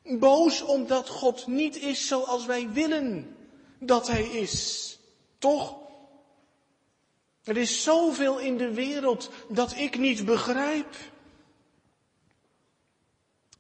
Boos 0.03 0.61
omdat 0.61 1.09
God 1.09 1.47
niet 1.47 1.75
is 1.75 2.07
zoals 2.07 2.45
wij 2.45 2.69
willen 2.69 3.37
dat 3.79 4.07
Hij 4.07 4.23
is. 4.23 4.97
Toch? 5.37 5.75
Er 7.43 7.57
is 7.57 7.83
zoveel 7.83 8.39
in 8.39 8.57
de 8.57 8.73
wereld 8.73 9.29
dat 9.49 9.75
ik 9.75 9.97
niet 9.97 10.25
begrijp. 10.25 10.95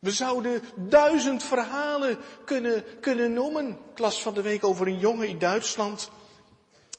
We 0.05 0.11
zouden 0.11 0.63
duizend 0.75 1.43
verhalen 1.43 2.17
kunnen, 2.43 2.99
kunnen 2.99 3.33
noemen. 3.33 3.77
Ik 3.91 3.99
las 3.99 4.21
van 4.21 4.33
de 4.33 4.41
week 4.41 4.63
over 4.63 4.87
een 4.87 4.99
jongen 4.99 5.27
in 5.27 5.39
Duitsland, 5.39 6.11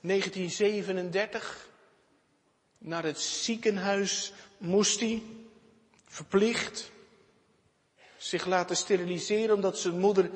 1937. 0.01 1.69
Naar 2.79 3.05
het 3.05 3.21
ziekenhuis 3.21 4.33
moest 4.59 5.01
hij, 5.01 5.23
verplicht, 6.07 6.91
zich 8.17 8.47
laten 8.47 8.77
steriliseren 8.77 9.55
omdat 9.55 9.79
zijn 9.79 9.99
moeder 9.99 10.31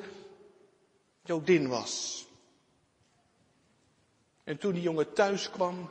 Jodin 1.23 1.67
was. 1.67 2.25
En 4.43 4.57
toen 4.57 4.73
die 4.73 4.81
jongen 4.81 5.13
thuis 5.13 5.49
kwam, 5.49 5.89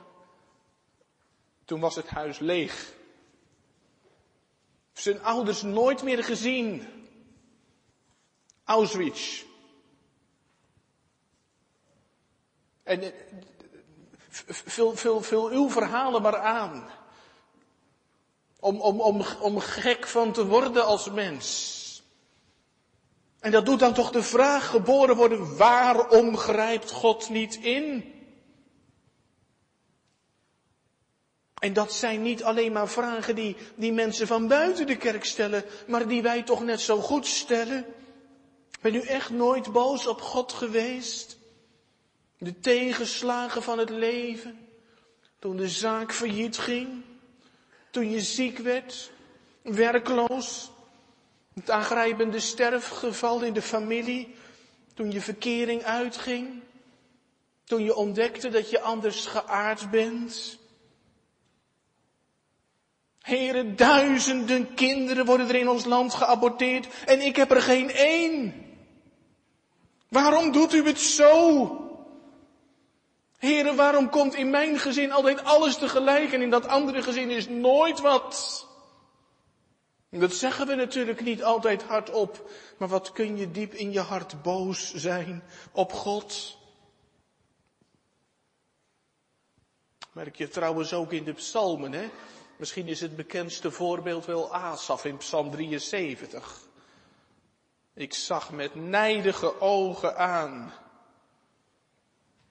toen 1.64 1.80
was 1.80 1.94
het 1.94 2.08
huis 2.08 2.38
leeg. 2.38 2.92
Zijn 4.92 5.22
ouders 5.22 5.62
nooit 5.62 6.02
meer 6.02 6.24
gezien. 6.24 6.86
Auschwitz. 8.64 9.44
En 12.82 13.02
eh, 13.02 13.12
vul, 14.48 14.96
vul, 14.96 15.20
vul 15.20 15.48
uw 15.48 15.70
verhalen 15.70 16.22
maar 16.22 16.38
aan. 16.38 16.88
Om, 18.60 18.80
om, 18.80 19.00
om, 19.00 19.24
om 19.40 19.58
gek 19.58 20.06
van 20.06 20.32
te 20.32 20.46
worden 20.46 20.86
als 20.86 21.10
mens. 21.10 21.78
En 23.40 23.50
dat 23.50 23.66
doet 23.66 23.78
dan 23.78 23.94
toch 23.94 24.10
de 24.10 24.22
vraag 24.22 24.70
geboren 24.70 25.16
worden, 25.16 25.56
waarom 25.56 26.36
grijpt 26.36 26.90
God 26.90 27.28
niet 27.28 27.54
in? 27.54 28.14
En 31.60 31.72
dat 31.72 31.92
zijn 31.92 32.22
niet 32.22 32.42
alleen 32.42 32.72
maar 32.72 32.88
vragen 32.88 33.34
die, 33.34 33.56
die 33.74 33.92
mensen 33.92 34.26
van 34.26 34.48
buiten 34.48 34.86
de 34.86 34.96
kerk 34.96 35.24
stellen, 35.24 35.64
maar 35.86 36.08
die 36.08 36.22
wij 36.22 36.42
toch 36.42 36.64
net 36.64 36.80
zo 36.80 37.00
goed 37.00 37.26
stellen. 37.26 37.86
Ben 38.80 38.94
u 38.94 39.00
echt 39.00 39.30
nooit 39.30 39.72
boos 39.72 40.06
op 40.06 40.20
God 40.20 40.52
geweest? 40.52 41.38
De 42.38 42.60
tegenslagen 42.60 43.62
van 43.62 43.78
het 43.78 43.90
leven? 43.90 44.68
Toen 45.38 45.56
de 45.56 45.68
zaak 45.68 46.12
failliet 46.12 46.58
ging? 46.58 46.88
Toen 47.90 48.10
je 48.10 48.20
ziek 48.20 48.58
werd? 48.58 49.10
Werkloos? 49.62 50.70
Het 51.54 51.70
aangrijpende 51.70 52.40
sterfgeval 52.40 53.42
in 53.42 53.52
de 53.52 53.62
familie? 53.62 54.34
Toen 54.94 55.10
je 55.10 55.20
verkering 55.20 55.82
uitging? 55.82 56.62
Toen 57.64 57.84
je 57.84 57.94
ontdekte 57.94 58.48
dat 58.48 58.70
je 58.70 58.80
anders 58.80 59.26
geaard 59.26 59.90
bent? 59.90 60.59
Heren, 63.30 63.76
duizenden 63.76 64.74
kinderen 64.74 65.24
worden 65.24 65.48
er 65.48 65.54
in 65.54 65.68
ons 65.68 65.84
land 65.84 66.14
geaborteerd 66.14 66.88
en 67.04 67.20
ik 67.20 67.36
heb 67.36 67.50
er 67.50 67.62
geen 67.62 67.90
één. 67.90 68.54
Waarom 70.08 70.52
doet 70.52 70.74
u 70.74 70.86
het 70.86 71.00
zo? 71.00 71.76
Heren, 73.38 73.76
waarom 73.76 74.10
komt 74.10 74.34
in 74.34 74.50
mijn 74.50 74.78
gezin 74.78 75.12
altijd 75.12 75.44
alles 75.44 75.76
tegelijk 75.76 76.32
en 76.32 76.42
in 76.42 76.50
dat 76.50 76.66
andere 76.66 77.02
gezin 77.02 77.30
is 77.30 77.48
nooit 77.48 78.00
wat? 78.00 78.66
Dat 80.08 80.34
zeggen 80.34 80.66
we 80.66 80.74
natuurlijk 80.74 81.20
niet 81.20 81.42
altijd 81.42 81.82
hardop, 81.82 82.50
maar 82.78 82.88
wat 82.88 83.12
kun 83.12 83.36
je 83.36 83.50
diep 83.50 83.74
in 83.74 83.92
je 83.92 84.00
hart 84.00 84.42
boos 84.42 84.94
zijn 84.94 85.42
op 85.72 85.92
God? 85.92 86.58
Merk 90.12 90.36
je 90.36 90.48
trouwens 90.48 90.92
ook 90.92 91.12
in 91.12 91.24
de 91.24 91.32
psalmen, 91.32 91.92
hè? 91.92 92.10
Misschien 92.60 92.88
is 92.88 93.00
het 93.00 93.16
bekendste 93.16 93.70
voorbeeld 93.70 94.24
wel 94.24 94.54
Asaf 94.54 95.04
in 95.04 95.16
Psalm 95.16 95.50
73. 95.50 96.60
Ik 97.94 98.14
zag 98.14 98.52
met 98.52 98.74
nijdige 98.74 99.60
ogen 99.60 100.16
aan 100.16 100.72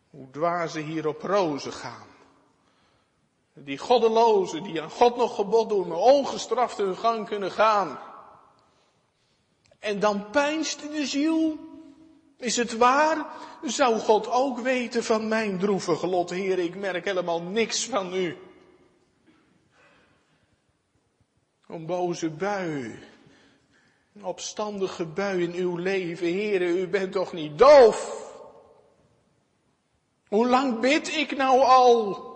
hoe 0.10 0.30
dwazen 0.32 0.84
hier 0.84 1.08
op 1.08 1.22
rozen 1.22 1.74
gaan. 1.74 2.08
Die 3.54 3.78
goddelozen 3.78 4.64
die 4.64 4.82
aan 4.82 4.90
God 4.90 5.18
nog 5.18 5.36
gebod 5.36 5.70
doen, 5.70 5.88
maar 5.88 5.98
ongestraft 5.98 6.78
hun 6.78 6.98
gang 6.98 7.28
kunnen 7.28 7.52
gaan. 7.52 8.00
En 9.80 10.00
dan 10.00 10.30
pijnst 10.30 10.82
de 10.82 11.06
ziel. 11.06 11.58
Is 12.38 12.56
het 12.56 12.78
waar? 12.78 13.26
Zou 13.64 14.00
God 14.00 14.30
ook 14.30 14.60
weten 14.60 15.04
van 15.04 15.28
mijn 15.28 15.60
droevige 15.60 16.08
lot, 16.08 16.30
Heer? 16.30 16.60
Ik 16.60 16.76
merk 16.76 17.06
helemaal 17.06 17.42
niks 17.42 17.86
van 17.86 18.14
u. 18.14 18.38
Een 21.70 21.86
boze 21.86 22.30
bui. 22.30 23.00
Een 24.16 24.24
opstandige 24.26 25.06
bui 25.06 25.44
in 25.44 25.54
uw 25.54 25.76
leven. 25.76 26.28
Heren, 26.28 26.78
u 26.78 26.88
bent 26.88 27.12
toch 27.12 27.34
niet 27.34 27.58
doof? 27.58 28.28
Hoe 30.28 30.48
lang 30.48 30.80
bid 30.80 31.08
ik 31.08 31.38
nou 31.38 31.60
al? 31.60 32.28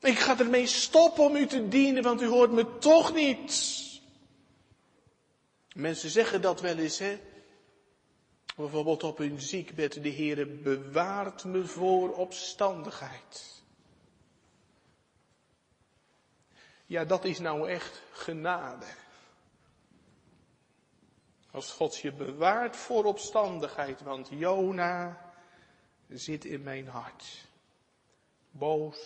Ik 0.00 0.18
ga 0.18 0.38
ermee 0.38 0.66
stoppen 0.66 1.24
om 1.24 1.36
u 1.36 1.46
te 1.46 1.68
dienen, 1.68 2.02
want 2.02 2.22
u 2.22 2.26
hoort 2.26 2.52
me 2.52 2.78
toch 2.78 3.14
niet. 3.14 3.74
Mensen 5.74 6.10
zeggen 6.10 6.42
dat 6.42 6.60
wel 6.60 6.76
eens, 6.76 6.98
hè? 6.98 7.20
Bijvoorbeeld 8.56 9.02
op 9.02 9.18
hun 9.18 9.40
ziekbed, 9.40 10.02
de 10.02 10.12
Heere 10.12 10.46
bewaart 10.46 11.44
me 11.44 11.64
voor 11.64 12.14
opstandigheid. 12.14 13.59
Ja, 16.90 17.04
dat 17.04 17.24
is 17.24 17.38
nou 17.38 17.68
echt 17.68 18.02
genade. 18.12 18.86
Als 21.50 21.72
God 21.72 21.96
je 21.96 22.12
bewaart 22.12 22.76
voor 22.76 23.04
opstandigheid, 23.04 24.00
want 24.00 24.28
Jona 24.30 25.20
zit 26.08 26.44
in 26.44 26.62
mijn 26.62 26.88
hart. 26.88 27.46
Boos, 28.50 28.98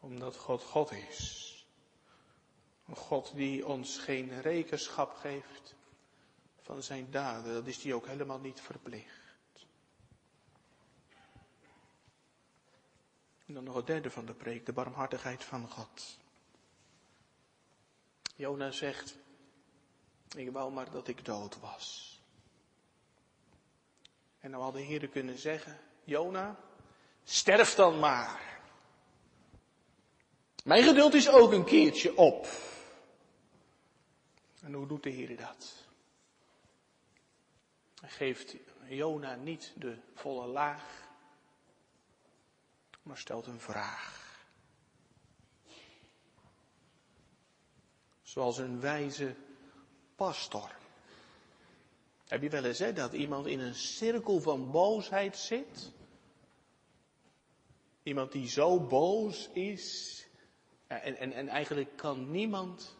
omdat 0.00 0.36
God 0.36 0.62
God 0.62 0.92
is. 0.92 1.48
Een 2.88 2.96
God 2.96 3.32
die 3.34 3.66
ons 3.66 3.98
geen 3.98 4.40
rekenschap 4.40 5.14
geeft 5.14 5.74
van 6.60 6.82
zijn 6.82 7.10
daden, 7.10 7.54
dat 7.54 7.66
is 7.66 7.78
die 7.78 7.94
ook 7.94 8.06
helemaal 8.06 8.40
niet 8.40 8.60
verplicht. 8.60 9.21
En 13.52 13.58
dan 13.58 13.66
nog 13.66 13.76
het 13.76 13.86
derde 13.86 14.10
van 14.10 14.26
de 14.26 14.34
preek, 14.34 14.66
de 14.66 14.72
barmhartigheid 14.72 15.44
van 15.44 15.68
God. 15.68 16.18
Jona 18.36 18.70
zegt, 18.70 19.16
ik 20.36 20.50
wou 20.50 20.72
maar 20.72 20.90
dat 20.90 21.08
ik 21.08 21.24
dood 21.24 21.60
was. 21.60 22.20
En 24.38 24.50
nou 24.50 24.62
had 24.62 24.72
de 24.72 24.80
Heer 24.80 25.08
kunnen 25.08 25.38
zeggen, 25.38 25.78
Jona, 26.04 26.56
sterf 27.24 27.74
dan 27.74 27.98
maar. 27.98 28.60
Mijn 30.64 30.82
geduld 30.82 31.14
is 31.14 31.28
ook 31.28 31.52
een 31.52 31.64
keertje 31.64 32.16
op. 32.16 32.46
En 34.60 34.72
hoe 34.72 34.86
doet 34.86 35.02
de 35.02 35.10
Heer 35.10 35.36
dat? 35.36 35.74
Hij 38.00 38.10
geeft 38.10 38.56
Jona 38.88 39.34
niet 39.34 39.72
de 39.76 39.98
volle 40.14 40.46
laag, 40.46 41.01
maar 43.02 43.18
stelt 43.18 43.46
een 43.46 43.60
vraag. 43.60 44.20
Zoals 48.22 48.58
een 48.58 48.80
wijze 48.80 49.34
pastor. 50.14 50.70
Heb 52.28 52.42
je 52.42 52.48
wel 52.48 52.64
eens 52.64 52.78
hè, 52.78 52.92
dat 52.92 53.12
iemand 53.12 53.46
in 53.46 53.60
een 53.60 53.74
cirkel 53.74 54.40
van 54.40 54.70
boosheid 54.70 55.36
zit? 55.36 55.92
Iemand 58.02 58.32
die 58.32 58.48
zo 58.48 58.80
boos 58.80 59.48
is. 59.52 60.16
En, 60.86 61.16
en, 61.16 61.32
en 61.32 61.48
eigenlijk 61.48 61.96
kan 61.96 62.30
niemand 62.30 62.96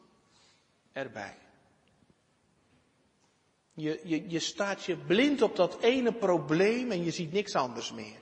erbij. 0.93 1.38
Je, 3.75 4.01
je, 4.05 4.31
je 4.31 4.38
staat 4.38 4.85
je 4.85 4.97
blind 4.97 5.43
op 5.43 5.57
dat 5.57 5.81
ene 5.81 6.12
probleem 6.12 6.91
en 6.91 7.05
je 7.05 7.11
ziet 7.11 7.33
niks 7.33 7.55
anders 7.55 7.93
meer. 7.93 8.21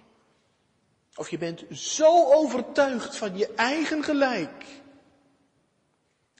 Of 1.14 1.30
je 1.30 1.38
bent 1.38 1.64
zo 1.78 2.32
overtuigd 2.32 3.16
van 3.16 3.36
je 3.36 3.54
eigen 3.54 4.04
gelijk. 4.04 4.66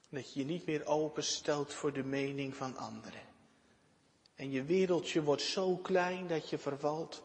Dat 0.09 0.33
je 0.33 0.41
je 0.41 0.47
niet 0.47 0.67
meer 0.67 0.87
openstelt 0.87 1.75
voor 1.75 1.93
de 1.93 2.05
mening 2.05 2.57
van 2.57 2.77
anderen. 2.77 3.29
En 4.35 4.51
je 4.51 4.65
wereldje 4.65 5.23
wordt 5.23 5.43
zo 5.43 5.77
klein 5.77 6.27
dat 6.27 6.51
je 6.51 6.59
vervalt 6.59 7.23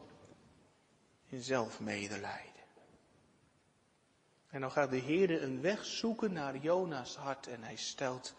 in 1.28 1.42
zelfmedelijden. 1.42 2.54
En 4.48 4.60
dan 4.60 4.70
gaat 4.70 4.90
de 4.90 4.96
Heer 4.96 5.42
een 5.42 5.60
weg 5.60 5.84
zoeken 5.84 6.32
naar 6.32 6.56
Jona's 6.56 7.16
hart 7.16 7.46
en 7.46 7.62
hij 7.62 7.76
stelt 7.76 8.34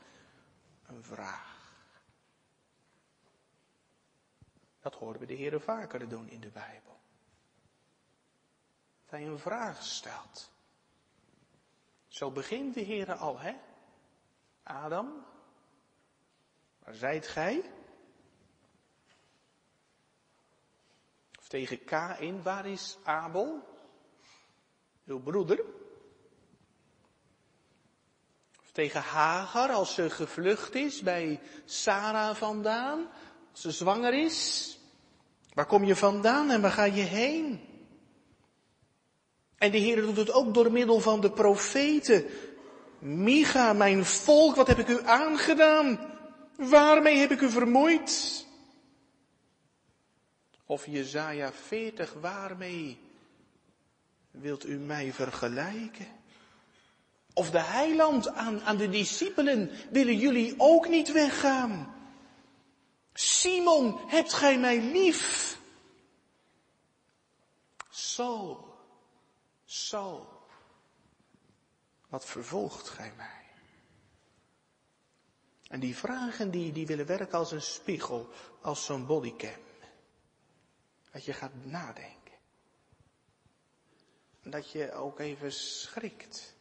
een 0.88 1.04
vraag. 1.04 1.56
Dat 4.80 4.94
horen 4.94 5.20
we 5.20 5.26
de 5.26 5.34
Heer 5.34 5.62
vaker 5.62 6.10
doen 6.10 6.30
in 6.30 6.40
de 6.40 6.50
Bijbel. 6.50 6.97
Hij 9.08 9.26
een 9.26 9.40
vraag 9.40 9.84
stelt. 9.84 10.50
Zo 12.08 12.32
begint 12.32 12.74
de 12.74 12.82
Heer 12.82 13.14
al, 13.14 13.40
hè? 13.40 13.56
Adam, 14.64 15.26
waar 16.80 16.94
zijt 16.94 17.28
gij? 17.28 17.72
Of 21.40 21.48
tegen 21.48 21.84
K 21.84 21.92
in, 22.20 22.44
waar 22.44 22.66
is 22.66 22.98
Abel? 23.04 23.62
Uw 25.06 25.20
broeder? 25.20 25.60
Of 28.62 28.72
tegen 28.72 29.02
Hagar, 29.02 29.70
als 29.72 29.94
ze 29.94 30.10
gevlucht 30.10 30.76
is 30.76 31.02
bij 31.02 31.42
Sarah 31.66 32.36
vandaan, 32.36 33.10
als 33.52 33.62
ze 33.62 33.72
zwanger 33.72 34.14
is? 34.14 34.80
Waar 35.54 35.66
kom 35.66 35.84
je 35.84 35.96
vandaan 35.96 36.50
en 36.50 36.62
waar 36.62 36.72
ga 36.72 36.84
je 36.84 37.02
heen? 37.02 37.77
En 39.58 39.72
de 39.72 39.78
Heer 39.78 40.02
doet 40.02 40.18
het 40.18 40.32
ook 40.32 40.54
door 40.54 40.72
middel 40.72 41.00
van 41.00 41.22
de 41.22 41.32
profeten. 41.32 42.26
Micha, 43.00 43.74
mijn 43.74 44.06
volk, 44.06 44.56
wat 44.56 44.68
heb 44.68 44.80
ik 44.80 44.88
u 44.88 45.06
aangedaan? 45.06 46.00
Waarmee 46.56 47.18
heb 47.18 47.32
ik 47.32 47.42
u 47.42 47.50
vermoeid? 47.50 48.46
Of 50.66 50.86
Jezaja 50.86 51.52
40, 51.52 52.14
waarmee 52.14 53.00
wilt 54.32 54.66
u 54.66 54.78
mij 54.78 55.14
vergelijken? 55.14 56.08
Of 57.34 57.52
de 57.52 57.62
heiland 57.62 58.28
aan, 58.30 58.62
aan 58.62 58.78
de 58.78 58.90
discipelen, 58.90 59.72
willen 59.92 60.18
jullie 60.18 60.54
ook 60.58 60.90
niet 60.90 61.12
weggaan? 61.12 61.96
Simon, 63.14 64.00
hebt 64.08 64.34
gij 64.34 64.60
mij 64.60 64.82
lief? 64.82 65.58
Zo, 67.90 68.67
zo. 69.68 70.32
Wat 72.10 72.26
vervolgt 72.26 72.90
gij 72.90 73.14
mij? 73.16 73.46
En 75.68 75.80
die 75.80 75.96
vragen 75.96 76.52
die, 76.52 76.72
die 76.72 76.88
willen 76.88 77.06
werken 77.06 77.38
als 77.38 77.52
een 77.52 77.62
spiegel, 77.62 78.30
als 78.62 78.86
zo'n 78.86 79.06
bodycam. 79.06 79.62
Dat 81.12 81.26
je 81.26 81.34
gaat 81.34 81.66
nadenken. 81.66 82.38
En 84.42 84.50
dat 84.50 84.72
je 84.72 84.94
ook 84.94 85.20
even 85.20 85.54
schrikt 85.54 86.56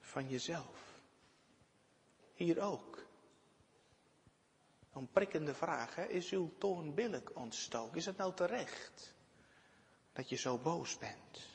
van 0.00 0.28
jezelf. 0.28 1.02
Hier 2.34 2.60
ook. 2.60 3.06
Een 4.92 5.08
prikkende 5.08 5.54
vraag, 5.54 5.94
hè? 5.94 6.04
is 6.04 6.30
uw 6.30 6.54
toorn 6.58 6.94
billig 6.94 7.30
ontstoken? 7.30 7.96
Is 7.96 8.06
het 8.06 8.16
nou 8.16 8.34
terecht 8.34 9.14
dat 10.12 10.28
je 10.28 10.36
zo 10.36 10.58
boos 10.58 10.98
bent? 10.98 11.53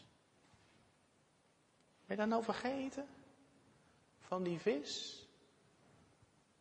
Je 2.10 2.16
dat 2.16 2.28
nou 2.28 2.44
vergeten? 2.44 3.08
Van 4.20 4.44
die 4.44 4.60
vis? 4.60 5.24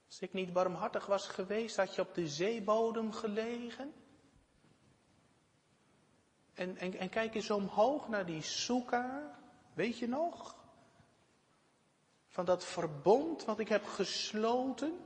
Als 0.06 0.20
ik 0.20 0.32
niet 0.32 0.52
barmhartig 0.52 1.06
was 1.06 1.28
geweest, 1.28 1.76
had 1.76 1.94
je 1.94 2.00
op 2.00 2.14
de 2.14 2.28
zeebodem 2.28 3.12
gelegen? 3.12 3.92
En, 6.54 6.76
en, 6.76 6.94
en 6.94 7.08
kijk 7.08 7.34
eens 7.34 7.50
omhoog 7.50 8.08
naar 8.08 8.26
die 8.26 8.42
soeka, 8.42 9.38
weet 9.74 9.98
je 9.98 10.08
nog? 10.08 10.56
Van 12.28 12.44
dat 12.44 12.64
verbond 12.64 13.44
wat 13.44 13.58
ik 13.58 13.68
heb 13.68 13.84
gesloten 13.84 14.98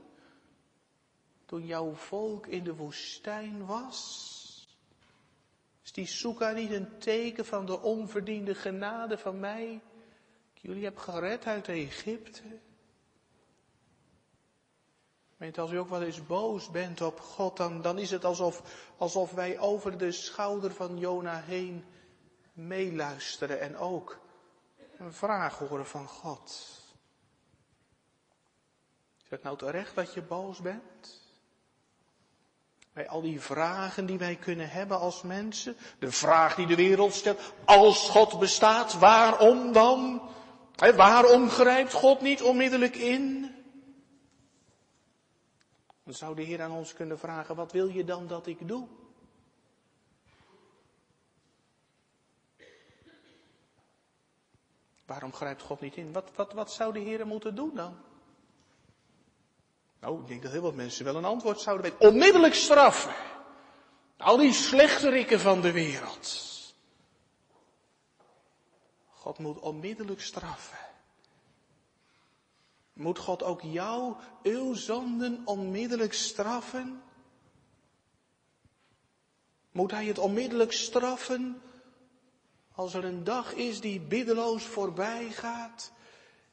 toen 1.45 1.65
jouw 1.65 1.93
volk 1.93 2.47
in 2.47 2.63
de 2.63 2.75
woestijn 2.75 3.65
was? 3.65 4.31
Is 5.83 5.91
die 5.91 6.07
soeka 6.07 6.51
niet 6.51 6.71
een 6.71 6.97
teken 6.97 7.45
van 7.45 7.65
de 7.65 7.81
onverdiende 7.81 8.55
genade 8.55 9.17
van 9.17 9.39
mij? 9.39 9.81
Jullie 10.63 10.83
heb 10.83 10.97
gered 10.97 11.45
uit 11.45 11.67
Egypte. 11.67 12.41
Weet, 15.37 15.57
als 15.57 15.71
u 15.71 15.77
ook 15.77 15.89
wel 15.89 16.01
eens 16.01 16.25
boos 16.25 16.69
bent 16.71 17.01
op 17.01 17.19
God, 17.19 17.57
dan, 17.57 17.81
dan 17.81 17.97
is 17.97 18.11
het 18.11 18.25
alsof, 18.25 18.61
alsof 18.97 19.31
wij 19.31 19.59
over 19.59 19.97
de 19.97 20.11
schouder 20.11 20.73
van 20.73 20.97
Jona 20.97 21.41
heen 21.41 21.85
meeluisteren 22.53 23.59
en 23.59 23.77
ook 23.77 24.19
een 24.97 25.13
vraag 25.13 25.57
horen 25.57 25.85
van 25.85 26.07
God. 26.07 26.49
Is 29.23 29.29
het 29.29 29.43
nou 29.43 29.57
terecht 29.57 29.95
dat 29.95 30.13
je 30.13 30.21
boos 30.21 30.59
bent? 30.59 31.21
Bij 32.93 33.09
al 33.09 33.21
die 33.21 33.41
vragen 33.41 34.05
die 34.05 34.17
wij 34.17 34.35
kunnen 34.35 34.69
hebben 34.69 34.99
als 34.99 35.21
mensen. 35.21 35.75
De 35.99 36.11
vraag 36.11 36.55
die 36.55 36.67
de 36.67 36.75
wereld 36.75 37.13
stelt. 37.13 37.53
Als 37.65 38.09
God 38.09 38.39
bestaat, 38.39 38.93
waarom 38.93 39.71
dan? 39.71 40.31
Waarom 40.75 41.49
grijpt 41.49 41.93
God 41.93 42.21
niet 42.21 42.41
onmiddellijk 42.41 42.95
in? 42.95 43.51
Dan 46.03 46.13
zou 46.13 46.35
de 46.35 46.41
Heer 46.41 46.61
aan 46.61 46.71
ons 46.71 46.93
kunnen 46.93 47.19
vragen, 47.19 47.55
wat 47.55 47.71
wil 47.71 47.87
je 47.87 48.03
dan 48.03 48.27
dat 48.27 48.47
ik 48.47 48.67
doe? 48.67 48.87
Waarom 55.05 55.33
grijpt 55.33 55.61
God 55.61 55.81
niet 55.81 55.95
in? 55.95 56.11
Wat, 56.11 56.31
wat, 56.35 56.53
wat 56.53 56.71
zou 56.71 56.93
de 56.93 56.99
Heer 56.99 57.27
moeten 57.27 57.55
doen 57.55 57.71
dan? 57.73 57.97
Nou, 59.99 60.21
ik 60.21 60.27
denk 60.27 60.41
dat 60.43 60.51
heel 60.51 60.61
wat 60.61 60.75
mensen 60.75 61.05
wel 61.05 61.15
een 61.15 61.25
antwoord 61.25 61.59
zouden 61.59 61.91
weten. 61.91 62.09
Onmiddellijk 62.09 62.53
straffen. 62.53 63.13
Al 64.17 64.37
die 64.37 64.53
slechterikken 64.53 65.39
van 65.39 65.61
de 65.61 65.71
wereld. 65.71 66.52
God 69.23 69.39
moet 69.39 69.59
onmiddellijk 69.59 70.21
straffen. 70.21 70.77
Moet 72.93 73.19
God 73.19 73.43
ook 73.43 73.61
jou, 73.61 74.15
uw 74.43 74.73
zonden, 74.73 75.41
onmiddellijk 75.45 76.13
straffen? 76.13 77.01
Moet 79.71 79.91
Hij 79.91 80.05
het 80.05 80.17
onmiddellijk 80.17 80.71
straffen 80.71 81.61
als 82.71 82.93
er 82.93 83.03
een 83.03 83.23
dag 83.23 83.53
is 83.53 83.81
die 83.81 83.99
biddeloos 83.99 84.63
voorbij 84.63 85.29
gaat? 85.29 85.91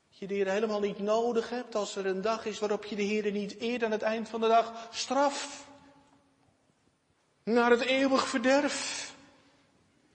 je 0.08 0.26
de 0.26 0.34
Heer 0.34 0.50
helemaal 0.50 0.80
niet 0.80 0.98
nodig 0.98 1.50
hebt, 1.50 1.74
als 1.74 1.96
er 1.96 2.06
een 2.06 2.20
dag 2.20 2.44
is 2.44 2.58
waarop 2.58 2.84
je 2.84 2.96
de 2.96 3.02
Heer 3.02 3.32
niet 3.32 3.58
eert 3.58 3.82
aan 3.84 3.90
het 3.90 4.02
eind 4.02 4.28
van 4.28 4.40
de 4.40 4.48
dag, 4.48 4.88
straf. 4.90 5.68
Naar 7.42 7.70
het 7.70 7.80
eeuwig 7.80 8.28
verderf. 8.28 9.09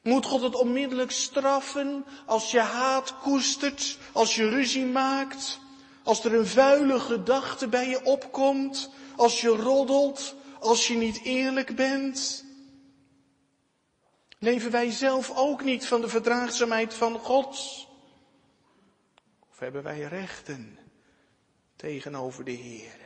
Moet 0.06 0.26
God 0.26 0.42
het 0.42 0.56
onmiddellijk 0.56 1.12
straffen 1.12 2.06
als 2.26 2.52
je 2.52 2.60
haat 2.60 3.20
koestert, 3.20 3.98
als 4.12 4.36
je 4.36 4.50
ruzie 4.50 4.86
maakt, 4.86 5.60
als 6.04 6.24
er 6.24 6.34
een 6.34 6.46
vuile 6.46 7.00
gedachte 7.00 7.68
bij 7.68 7.90
je 7.90 8.04
opkomt, 8.04 8.92
als 9.16 9.42
je 9.42 9.48
roddelt, 9.48 10.36
als 10.60 10.88
je 10.88 10.98
niet 10.98 11.22
eerlijk 11.24 11.76
bent? 11.76 12.46
Leven 14.40 14.72
wij 14.72 14.92
zelf 14.92 15.32
ook 15.36 15.64
niet 15.64 15.86
van 15.88 16.02
de 16.02 16.08
verdraagzaamheid 16.08 16.94
van 16.94 17.20
God? 17.20 17.88
Of 19.50 19.60
hebben 19.60 19.84
wij 19.84 20.02
rechten 20.02 20.80
tegenover 21.76 22.44
de 22.44 22.52
Heer? 22.52 23.00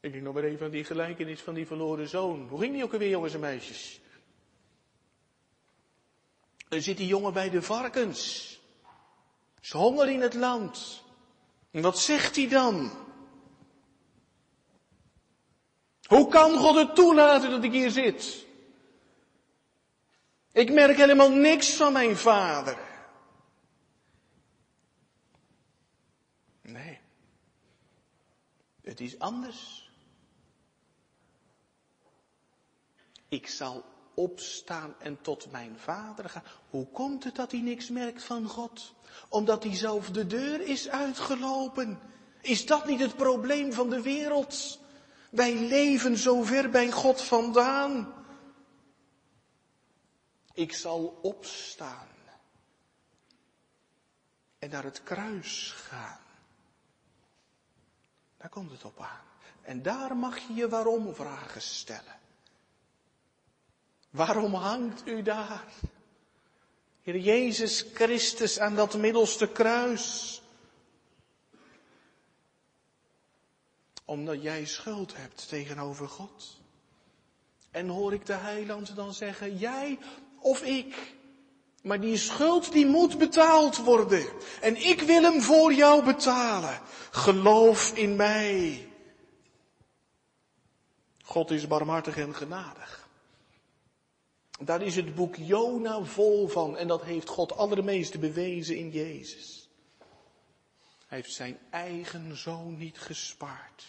Ik 0.00 0.12
denk 0.12 0.24
nog 0.24 0.34
maar 0.34 0.44
even 0.44 0.64
aan 0.66 0.72
die 0.72 0.84
gelijkenis 0.84 1.40
van 1.40 1.54
die 1.54 1.66
verloren 1.66 2.08
zoon. 2.08 2.48
Hoe 2.48 2.60
ging 2.60 2.72
die 2.72 2.84
ook 2.84 2.92
alweer, 2.92 3.08
jongens 3.08 3.34
en 3.34 3.40
meisjes? 3.40 4.00
Er 6.68 6.82
zit 6.82 6.96
die 6.96 7.06
jongen 7.06 7.32
bij 7.32 7.50
de 7.50 7.62
varkens. 7.62 8.54
Is 9.60 9.70
honger 9.70 10.08
in 10.08 10.20
het 10.20 10.34
land. 10.34 11.02
En 11.70 11.82
wat 11.82 11.98
zegt 11.98 12.36
hij 12.36 12.48
dan? 12.48 12.90
Hoe 16.06 16.28
kan 16.28 16.58
God 16.58 16.76
het 16.76 16.94
toelaten 16.94 17.50
dat 17.50 17.64
ik 17.64 17.72
hier 17.72 17.90
zit? 17.90 18.46
Ik 20.52 20.72
merk 20.72 20.96
helemaal 20.96 21.30
niks 21.30 21.74
van 21.74 21.92
mijn 21.92 22.16
vader. 22.16 22.78
Nee. 26.62 27.00
Het 28.82 29.00
is 29.00 29.18
anders. 29.18 29.90
Ik 33.28 33.46
zal 33.46 33.95
opstaan 34.16 34.94
en 34.98 35.20
tot 35.20 35.50
mijn 35.50 35.78
vader 35.78 36.28
gaan. 36.28 36.42
Hoe 36.70 36.86
komt 36.86 37.24
het 37.24 37.34
dat 37.34 37.50
hij 37.50 37.60
niks 37.60 37.88
merkt 37.88 38.22
van 38.22 38.48
God? 38.48 38.94
Omdat 39.28 39.62
hij 39.62 39.74
zelf 39.74 40.10
de 40.10 40.26
deur 40.26 40.60
is 40.60 40.88
uitgelopen. 40.88 41.98
Is 42.40 42.66
dat 42.66 42.86
niet 42.86 43.00
het 43.00 43.16
probleem 43.16 43.72
van 43.72 43.90
de 43.90 44.02
wereld? 44.02 44.80
Wij 45.30 45.54
leven 45.54 46.16
zo 46.16 46.42
ver 46.42 46.70
bij 46.70 46.90
God 46.90 47.22
vandaan. 47.22 48.14
Ik 50.52 50.72
zal 50.72 51.18
opstaan 51.22 52.08
en 54.58 54.70
naar 54.70 54.84
het 54.84 55.02
kruis 55.02 55.72
gaan. 55.76 56.20
Daar 58.36 58.48
komt 58.48 58.70
het 58.70 58.84
op 58.84 59.00
aan. 59.00 59.24
En 59.62 59.82
daar 59.82 60.16
mag 60.16 60.38
je 60.38 60.54
je 60.54 60.68
waarom 60.68 61.14
vragen 61.14 61.62
stellen. 61.62 62.18
Waarom 64.16 64.54
hangt 64.54 65.02
u 65.06 65.22
daar? 65.22 65.64
Heer 67.02 67.18
Jezus 67.18 67.84
Christus 67.94 68.58
aan 68.58 68.74
dat 68.74 68.94
middelste 68.94 69.48
kruis. 69.48 70.42
Omdat 74.04 74.42
jij 74.42 74.64
schuld 74.64 75.16
hebt 75.16 75.48
tegenover 75.48 76.08
God. 76.08 76.60
En 77.70 77.88
hoor 77.88 78.12
ik 78.12 78.26
de 78.26 78.32
heiland 78.32 78.96
dan 78.96 79.14
zeggen, 79.14 79.56
jij 79.56 79.98
of 80.38 80.62
ik. 80.62 81.14
Maar 81.82 82.00
die 82.00 82.16
schuld 82.16 82.72
die 82.72 82.86
moet 82.86 83.18
betaald 83.18 83.76
worden. 83.76 84.26
En 84.60 84.76
ik 84.76 85.00
wil 85.00 85.22
hem 85.22 85.42
voor 85.42 85.72
jou 85.72 86.04
betalen. 86.04 86.80
Geloof 87.10 87.96
in 87.96 88.16
mij. 88.16 88.88
God 91.24 91.50
is 91.50 91.66
barmhartig 91.66 92.16
en 92.16 92.34
genadig. 92.34 93.05
Daar 94.60 94.82
is 94.82 94.96
het 94.96 95.14
boek 95.14 95.36
Jona 95.36 96.02
vol 96.02 96.48
van 96.48 96.76
en 96.76 96.88
dat 96.88 97.02
heeft 97.02 97.28
God 97.28 97.56
allermeeste 97.56 98.18
bewezen 98.18 98.76
in 98.76 98.90
Jezus. 98.90 99.68
Hij 101.06 101.18
heeft 101.18 101.32
zijn 101.32 101.58
eigen 101.70 102.36
zoon 102.36 102.76
niet 102.76 102.98
gespaard. 102.98 103.86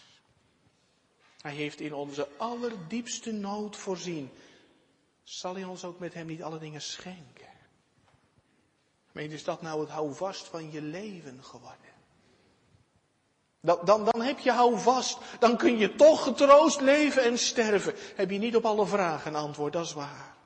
Hij 1.40 1.54
heeft 1.54 1.80
in 1.80 1.94
onze 1.94 2.28
allerdiepste 2.36 3.32
nood 3.32 3.76
voorzien. 3.76 4.30
Zal 5.22 5.54
hij 5.54 5.64
ons 5.64 5.84
ook 5.84 5.98
met 5.98 6.14
hem 6.14 6.26
niet 6.26 6.42
alle 6.42 6.58
dingen 6.58 6.82
schenken? 6.82 7.46
Meen, 9.12 9.30
is 9.30 9.44
dat 9.44 9.62
nou 9.62 9.80
het 9.80 9.90
houvast 9.90 10.46
van 10.46 10.70
je 10.70 10.82
leven 10.82 11.44
geworden? 11.44 11.76
Dan, 13.60 13.78
dan, 13.84 14.04
dan 14.04 14.22
heb 14.22 14.38
je 14.38 14.52
houvast. 14.52 15.18
Dan 15.38 15.56
kun 15.56 15.78
je 15.78 15.94
toch 15.94 16.22
getroost 16.22 16.80
leven 16.80 17.22
en 17.22 17.38
sterven. 17.38 17.94
Heb 18.14 18.30
je 18.30 18.38
niet 18.38 18.56
op 18.56 18.64
alle 18.64 18.86
vragen 18.86 19.34
een 19.34 19.40
antwoord, 19.40 19.72
dat 19.72 19.84
is 19.84 19.92
waar. 19.92 20.37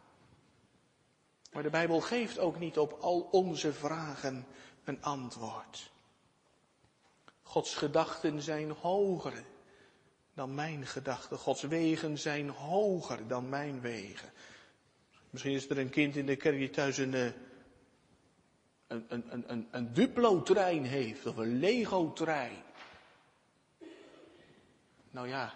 Maar 1.53 1.62
de 1.62 1.70
Bijbel 1.70 2.00
geeft 2.00 2.38
ook 2.38 2.59
niet 2.59 2.78
op 2.78 2.92
al 3.00 3.28
onze 3.30 3.72
vragen 3.72 4.46
een 4.84 5.03
antwoord. 5.03 5.90
Gods 7.42 7.74
gedachten 7.74 8.42
zijn 8.42 8.70
hoger 8.70 9.44
dan 10.34 10.55
mijn 10.55 10.86
gedachten. 10.86 11.38
Gods 11.38 11.62
wegen 11.62 12.18
zijn 12.18 12.48
hoger 12.48 13.26
dan 13.26 13.48
mijn 13.48 13.80
wegen. 13.80 14.32
Misschien 15.30 15.55
is 15.55 15.68
er 15.68 15.78
een 15.78 15.90
kind 15.90 16.16
in 16.16 16.26
de 16.26 16.36
kerk 16.36 16.57
die 16.57 16.70
thuis 16.70 16.98
een, 16.98 17.14
eh, 17.14 17.26
een, 18.86 19.05
een, 19.09 19.50
een, 19.50 19.68
een 19.70 19.92
Duplo-trein 19.92 20.84
heeft 20.84 21.26
of 21.26 21.36
een 21.36 21.59
Lego-trein. 21.59 22.62
Nou 25.11 25.28
ja, 25.28 25.55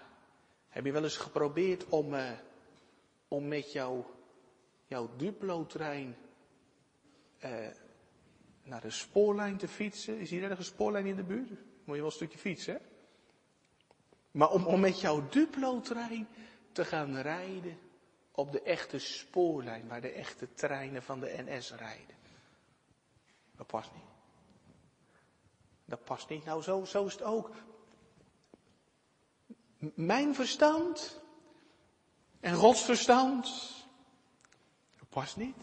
heb 0.69 0.85
je 0.85 0.93
wel 0.93 1.05
eens 1.05 1.17
geprobeerd 1.17 1.89
om, 1.89 2.15
uh, 2.15 2.31
om 3.29 3.49
met 3.49 3.73
jouw 3.73 4.16
jouw 4.87 5.11
Duplo-trein 5.17 6.17
uh, 7.45 7.51
naar 8.63 8.81
de 8.81 8.91
spoorlijn 8.91 9.57
te 9.57 9.69
fietsen. 9.69 10.19
Is 10.19 10.31
hier 10.31 10.43
ergens 10.43 10.59
een 10.59 10.75
spoorlijn 10.75 11.07
in 11.07 11.17
de 11.17 11.25
buurt? 11.25 11.51
Moet 11.51 11.95
je 11.95 12.03
wel 12.03 12.05
een 12.05 12.11
stukje 12.13 12.39
fietsen, 12.39 12.75
hè? 12.75 12.81
Maar 14.31 14.51
om, 14.51 14.67
om 14.67 14.81
met 14.81 15.01
jouw 15.01 15.29
Duplo-trein 15.29 16.29
te 16.73 16.85
gaan 16.85 17.17
rijden 17.17 17.79
op 18.31 18.53
de 18.53 18.63
echte 18.63 18.99
spoorlijn, 18.99 19.89
waar 19.89 20.01
de 20.01 20.13
echte 20.13 20.55
treinen 20.55 21.03
van 21.03 21.21
de 21.21 21.45
NS 21.47 21.73
rijden. 21.73 22.17
Dat 23.57 23.67
past 23.67 23.93
niet. 23.95 24.05
Dat 25.85 26.05
past 26.05 26.29
niet. 26.29 26.45
Nou, 26.45 26.63
zo, 26.63 26.85
zo 26.85 27.07
is 27.07 27.13
het 27.13 27.23
ook. 27.23 27.51
Mijn 29.95 30.35
verstand 30.35 31.23
en 32.41 32.55
Gods 32.55 32.85
verstand 32.85 33.75
Past 35.17 35.37
niet. 35.37 35.57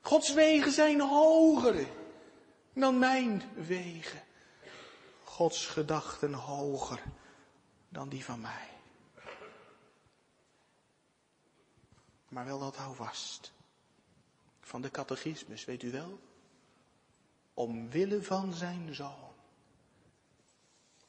Gods 0.00 0.32
wegen 0.34 0.72
zijn 0.72 1.00
hoger 1.00 1.86
dan 2.72 2.98
mijn 2.98 3.42
wegen. 3.54 4.22
Gods 5.24 5.66
gedachten 5.66 6.32
hoger 6.32 7.02
dan 7.88 8.08
die 8.08 8.24
van 8.24 8.40
mij. 8.40 8.68
Maar 12.28 12.44
wel 12.44 12.58
dat 12.58 12.76
hou 12.76 12.94
vast. 12.94 13.52
Van 14.60 14.80
de 14.80 14.90
catechismus, 14.90 15.64
weet 15.64 15.82
u 15.82 15.90
wel? 15.90 16.20
Omwille 17.54 18.22
van 18.22 18.52
zijn 18.52 18.94
zoon. 18.94 19.34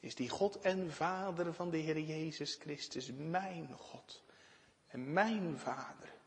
Is 0.00 0.14
die 0.14 0.28
God 0.28 0.60
en 0.60 0.92
Vader 0.92 1.54
van 1.54 1.70
de 1.70 1.76
Heer 1.76 2.00
Jezus 2.00 2.54
Christus 2.54 3.10
mijn 3.12 3.72
God 3.78 4.22
en 4.86 5.12
mijn 5.12 5.58
Vader 5.58 6.18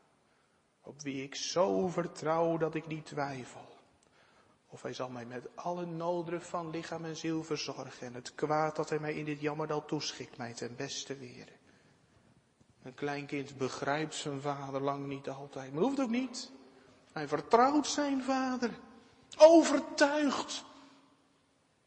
op 0.84 1.02
wie 1.02 1.22
ik 1.22 1.34
zo 1.34 1.88
vertrouw 1.88 2.56
dat 2.56 2.74
ik 2.74 2.86
niet 2.86 3.06
twijfel. 3.06 3.72
Of 4.68 4.82
hij 4.82 4.94
zal 4.94 5.08
mij 5.08 5.24
met 5.24 5.48
alle 5.54 5.86
noden 5.86 6.42
van 6.42 6.70
lichaam 6.70 7.04
en 7.04 7.16
ziel 7.16 7.44
verzorgen 7.44 8.06
en 8.06 8.14
het 8.14 8.34
kwaad 8.34 8.76
dat 8.76 8.88
hij 8.88 8.98
mij 8.98 9.14
in 9.14 9.24
dit 9.24 9.40
jammerdal 9.40 9.84
toeschikt 9.84 10.36
mij 10.36 10.54
ten 10.54 10.76
beste 10.76 11.16
weren. 11.16 11.54
Een 12.82 12.94
kleinkind 12.94 13.56
begrijpt 13.56 14.14
zijn 14.14 14.40
vader 14.40 14.80
lang 14.80 15.06
niet 15.06 15.28
altijd, 15.28 15.72
maar 15.72 15.82
hoeft 15.82 16.00
ook 16.00 16.10
niet. 16.10 16.50
Hij 17.12 17.28
vertrouwt 17.28 17.86
zijn 17.86 18.22
vader, 18.22 18.70
overtuigd 19.36 20.64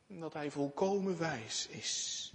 dat 0.07 0.33
hij 0.33 0.51
volkomen 0.51 1.17
wijs 1.17 1.67
is. 1.67 2.33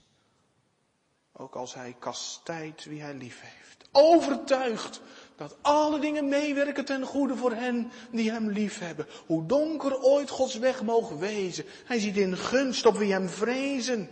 Ook 1.33 1.55
als 1.55 1.75
hij 1.75 1.97
kastijdt 1.99 2.85
wie 2.85 3.01
hij 3.01 3.15
lief 3.15 3.41
heeft. 3.41 3.89
Overtuigd 3.93 5.01
dat 5.43 5.57
alle 5.61 5.99
dingen 5.99 6.29
meewerken 6.29 6.85
ten 6.85 7.03
goede 7.05 7.37
voor 7.37 7.53
hen 7.53 7.93
die 8.11 8.31
hem 8.31 8.51
lief 8.51 8.79
hebben. 8.79 9.07
Hoe 9.27 9.47
donker 9.47 10.03
ooit 10.03 10.31
Gods 10.31 10.59
weg 10.59 10.83
mogen 10.83 11.19
wezen. 11.19 11.65
Hij 11.85 11.99
ziet 11.99 12.17
in 12.17 12.37
gunst 12.37 12.87
op 12.87 12.97
wie 12.97 13.13
hem 13.13 13.29
vrezen. 13.29 14.11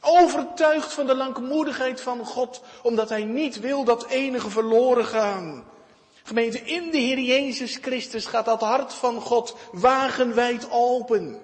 Overtuigd 0.00 0.92
van 0.92 1.06
de 1.06 1.14
langmoedigheid 1.14 2.00
van 2.00 2.24
God, 2.24 2.62
omdat 2.82 3.08
hij 3.08 3.24
niet 3.24 3.60
wil 3.60 3.84
dat 3.84 4.06
enige 4.06 4.50
verloren 4.50 5.04
gaan. 5.04 5.64
Gemeente, 6.22 6.60
in 6.60 6.90
de 6.90 6.98
Heer 6.98 7.20
Jezus 7.20 7.76
Christus 7.76 8.26
gaat 8.26 8.44
dat 8.44 8.60
hart 8.60 8.94
van 8.94 9.20
God 9.20 9.56
wagenwijd 9.72 10.70
open. 10.70 11.40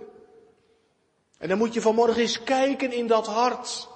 En 1.38 1.48
dan 1.48 1.58
moet 1.58 1.74
je 1.74 1.80
vanmorgen 1.80 2.20
eens 2.20 2.42
kijken 2.42 2.92
in 2.92 3.06
dat 3.06 3.26
hart. 3.26 3.88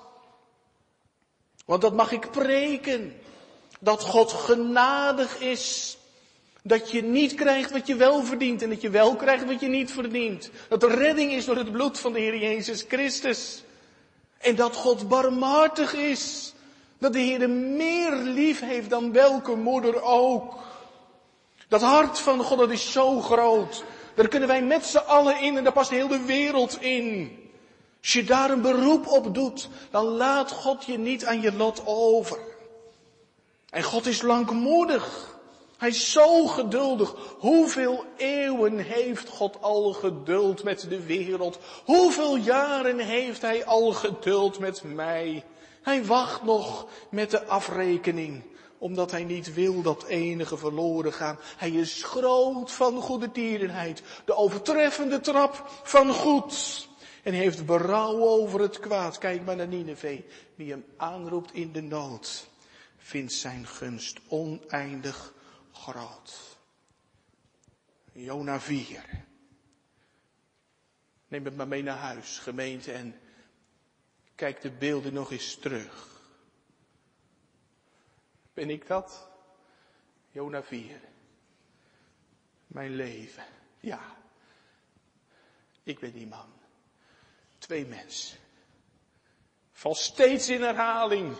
Want 1.64 1.82
dat 1.82 1.94
mag 1.94 2.12
ik 2.12 2.30
preken. 2.30 3.22
Dat 3.84 4.02
God 4.02 4.32
genadig 4.32 5.38
is. 5.38 5.96
Dat 6.62 6.90
je 6.90 7.02
niet 7.02 7.34
krijgt 7.34 7.70
wat 7.70 7.86
je 7.86 7.94
wel 7.94 8.24
verdient 8.24 8.62
en 8.62 8.68
dat 8.68 8.80
je 8.80 8.90
wel 8.90 9.16
krijgt 9.16 9.44
wat 9.44 9.60
je 9.60 9.68
niet 9.68 9.92
verdient. 9.92 10.50
Dat 10.68 10.82
er 10.82 10.98
redding 10.98 11.32
is 11.32 11.44
door 11.44 11.56
het 11.56 11.72
bloed 11.72 11.98
van 11.98 12.12
de 12.12 12.20
Heer 12.20 12.36
Jezus 12.36 12.84
Christus. 12.88 13.62
En 14.38 14.56
dat 14.56 14.76
God 14.76 15.08
barmhartig 15.08 15.94
is. 15.94 16.52
Dat 16.98 17.12
de 17.12 17.18
Heer 17.18 17.50
meer 17.50 18.12
lief 18.12 18.60
heeft 18.60 18.90
dan 18.90 19.12
welke 19.12 19.54
moeder 19.54 20.02
ook. 20.02 20.54
Dat 21.68 21.82
hart 21.82 22.18
van 22.18 22.40
God, 22.40 22.58
dat 22.58 22.70
is 22.70 22.92
zo 22.92 23.20
groot. 23.20 23.84
Daar 24.14 24.28
kunnen 24.28 24.48
wij 24.48 24.62
met 24.62 24.86
z'n 24.86 24.96
allen 24.96 25.40
in 25.40 25.56
en 25.56 25.64
daar 25.64 25.72
past 25.72 25.90
heel 25.90 26.08
de 26.08 26.24
wereld 26.24 26.82
in. 26.82 27.38
Als 28.00 28.12
je 28.12 28.24
daar 28.24 28.50
een 28.50 28.62
beroep 28.62 29.06
op 29.06 29.34
doet, 29.34 29.68
dan 29.90 30.04
laat 30.04 30.50
God 30.50 30.84
je 30.84 30.98
niet 30.98 31.24
aan 31.24 31.40
je 31.40 31.52
lot 31.52 31.82
over. 31.86 32.38
En 33.74 33.82
God 33.82 34.06
is 34.06 34.22
langmoedig. 34.22 35.36
Hij 35.78 35.88
is 35.88 36.12
zo 36.12 36.46
geduldig. 36.46 37.14
Hoeveel 37.38 38.04
eeuwen 38.16 38.78
heeft 38.78 39.28
God 39.28 39.62
al 39.62 39.92
geduld 39.92 40.62
met 40.62 40.86
de 40.88 41.06
wereld? 41.06 41.58
Hoeveel 41.84 42.36
jaren 42.36 42.98
heeft 42.98 43.42
Hij 43.42 43.64
al 43.64 43.92
geduld 43.92 44.58
met 44.58 44.82
mij? 44.82 45.44
Hij 45.82 46.04
wacht 46.04 46.42
nog 46.42 46.86
met 47.08 47.30
de 47.30 47.44
afrekening, 47.44 48.42
omdat 48.78 49.10
Hij 49.10 49.24
niet 49.24 49.54
wil 49.54 49.82
dat 49.82 50.04
enige 50.04 50.56
verloren 50.56 51.12
gaan. 51.12 51.38
Hij 51.56 51.70
is 51.70 52.02
groot 52.02 52.70
van 52.70 53.00
goede 53.00 53.30
tierenheid, 53.30 54.02
de 54.24 54.34
overtreffende 54.34 55.20
trap 55.20 55.70
van 55.82 56.12
goed. 56.12 56.88
En 57.22 57.32
heeft 57.32 57.66
berouw 57.66 58.18
over 58.18 58.60
het 58.60 58.80
kwaad. 58.80 59.18
Kijk 59.18 59.44
maar 59.44 59.56
naar 59.56 59.68
Nineveh. 59.68 60.20
Wie 60.54 60.70
hem 60.70 60.84
aanroept 60.96 61.54
in 61.54 61.72
de 61.72 61.82
nood, 61.82 62.46
vindt 63.04 63.32
zijn 63.32 63.66
gunst 63.66 64.20
oneindig 64.28 65.34
groot. 65.72 66.58
Jona 68.12 68.60
4. 68.60 69.24
Neem 71.28 71.44
het 71.44 71.56
maar 71.56 71.68
mee 71.68 71.82
naar 71.82 71.96
huis, 71.96 72.38
gemeente, 72.38 72.92
en 72.92 73.20
kijk 74.34 74.60
de 74.60 74.70
beelden 74.70 75.12
nog 75.12 75.30
eens 75.32 75.54
terug. 75.54 76.20
Ben 78.54 78.70
ik 78.70 78.86
dat? 78.86 79.28
Jona 80.30 80.62
4. 80.62 81.00
Mijn 82.66 82.94
leven. 82.94 83.44
Ja. 83.80 84.16
Ik 85.82 85.98
ben 85.98 86.12
die 86.12 86.26
man. 86.26 86.52
Twee 87.58 87.86
mensen. 87.86 88.38
Val 89.72 89.94
steeds 89.94 90.48
in 90.48 90.62
herhaling 90.62 91.36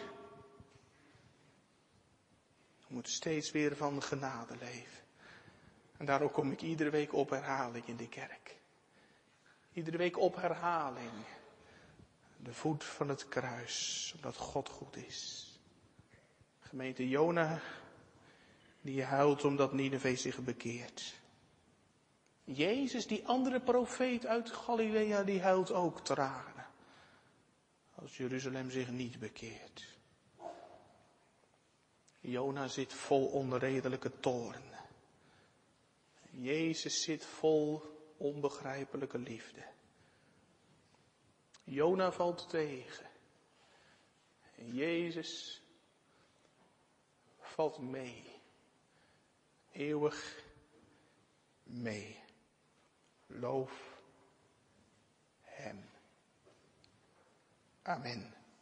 moet 2.95 3.09
steeds 3.09 3.51
weer 3.51 3.77
van 3.77 4.03
genade 4.03 4.57
leven. 4.57 5.03
En 5.97 6.07
daarom 6.07 6.31
kom 6.31 6.51
ik 6.51 6.63
iedere 6.63 6.91
week 6.91 7.13
op 7.13 7.31
herhaling 7.31 7.87
in 7.87 7.97
de 7.97 8.09
kerk. 8.09 8.57
Iedere 9.73 9.97
week 9.97 10.19
op 10.19 10.37
herhaling. 10.37 11.11
De 12.37 12.53
voet 12.53 12.85
van 12.85 13.09
het 13.09 13.29
kruis, 13.29 14.13
omdat 14.17 14.37
God 14.37 14.69
goed 14.69 14.97
is. 14.97 15.49
Gemeente 16.61 17.09
Jona, 17.09 17.61
die 18.81 19.03
huilt 19.03 19.45
omdat 19.45 19.73
Nineveh 19.73 20.17
zich 20.17 20.39
bekeert. 20.39 21.15
Jezus, 22.45 23.07
die 23.07 23.27
andere 23.27 23.61
profeet 23.61 24.27
uit 24.27 24.51
Galilea, 24.51 25.23
die 25.23 25.43
huilt 25.43 25.73
ook 25.73 26.01
tranen. 26.01 26.67
Als 27.95 28.17
Jeruzalem 28.17 28.71
zich 28.71 28.91
niet 28.91 29.19
bekeert. 29.19 29.94
Jona 32.27 32.69
zit 32.69 32.93
vol 32.93 33.27
onredelijke 33.27 34.21
toorn. 34.21 34.63
Jezus 36.31 37.03
zit 37.03 37.25
vol 37.25 37.83
onbegrijpelijke 38.17 39.19
liefde. 39.19 39.67
Jona 41.65 42.13
valt 42.13 42.49
tegen. 42.49 43.11
En 44.57 44.75
Jezus 44.75 45.63
valt 47.41 47.79
mee. 47.79 48.41
Eeuwig 49.73 50.45
mee. 51.63 52.23
Loof 53.27 53.99
Hem. 55.41 55.91
Amen. 57.83 58.44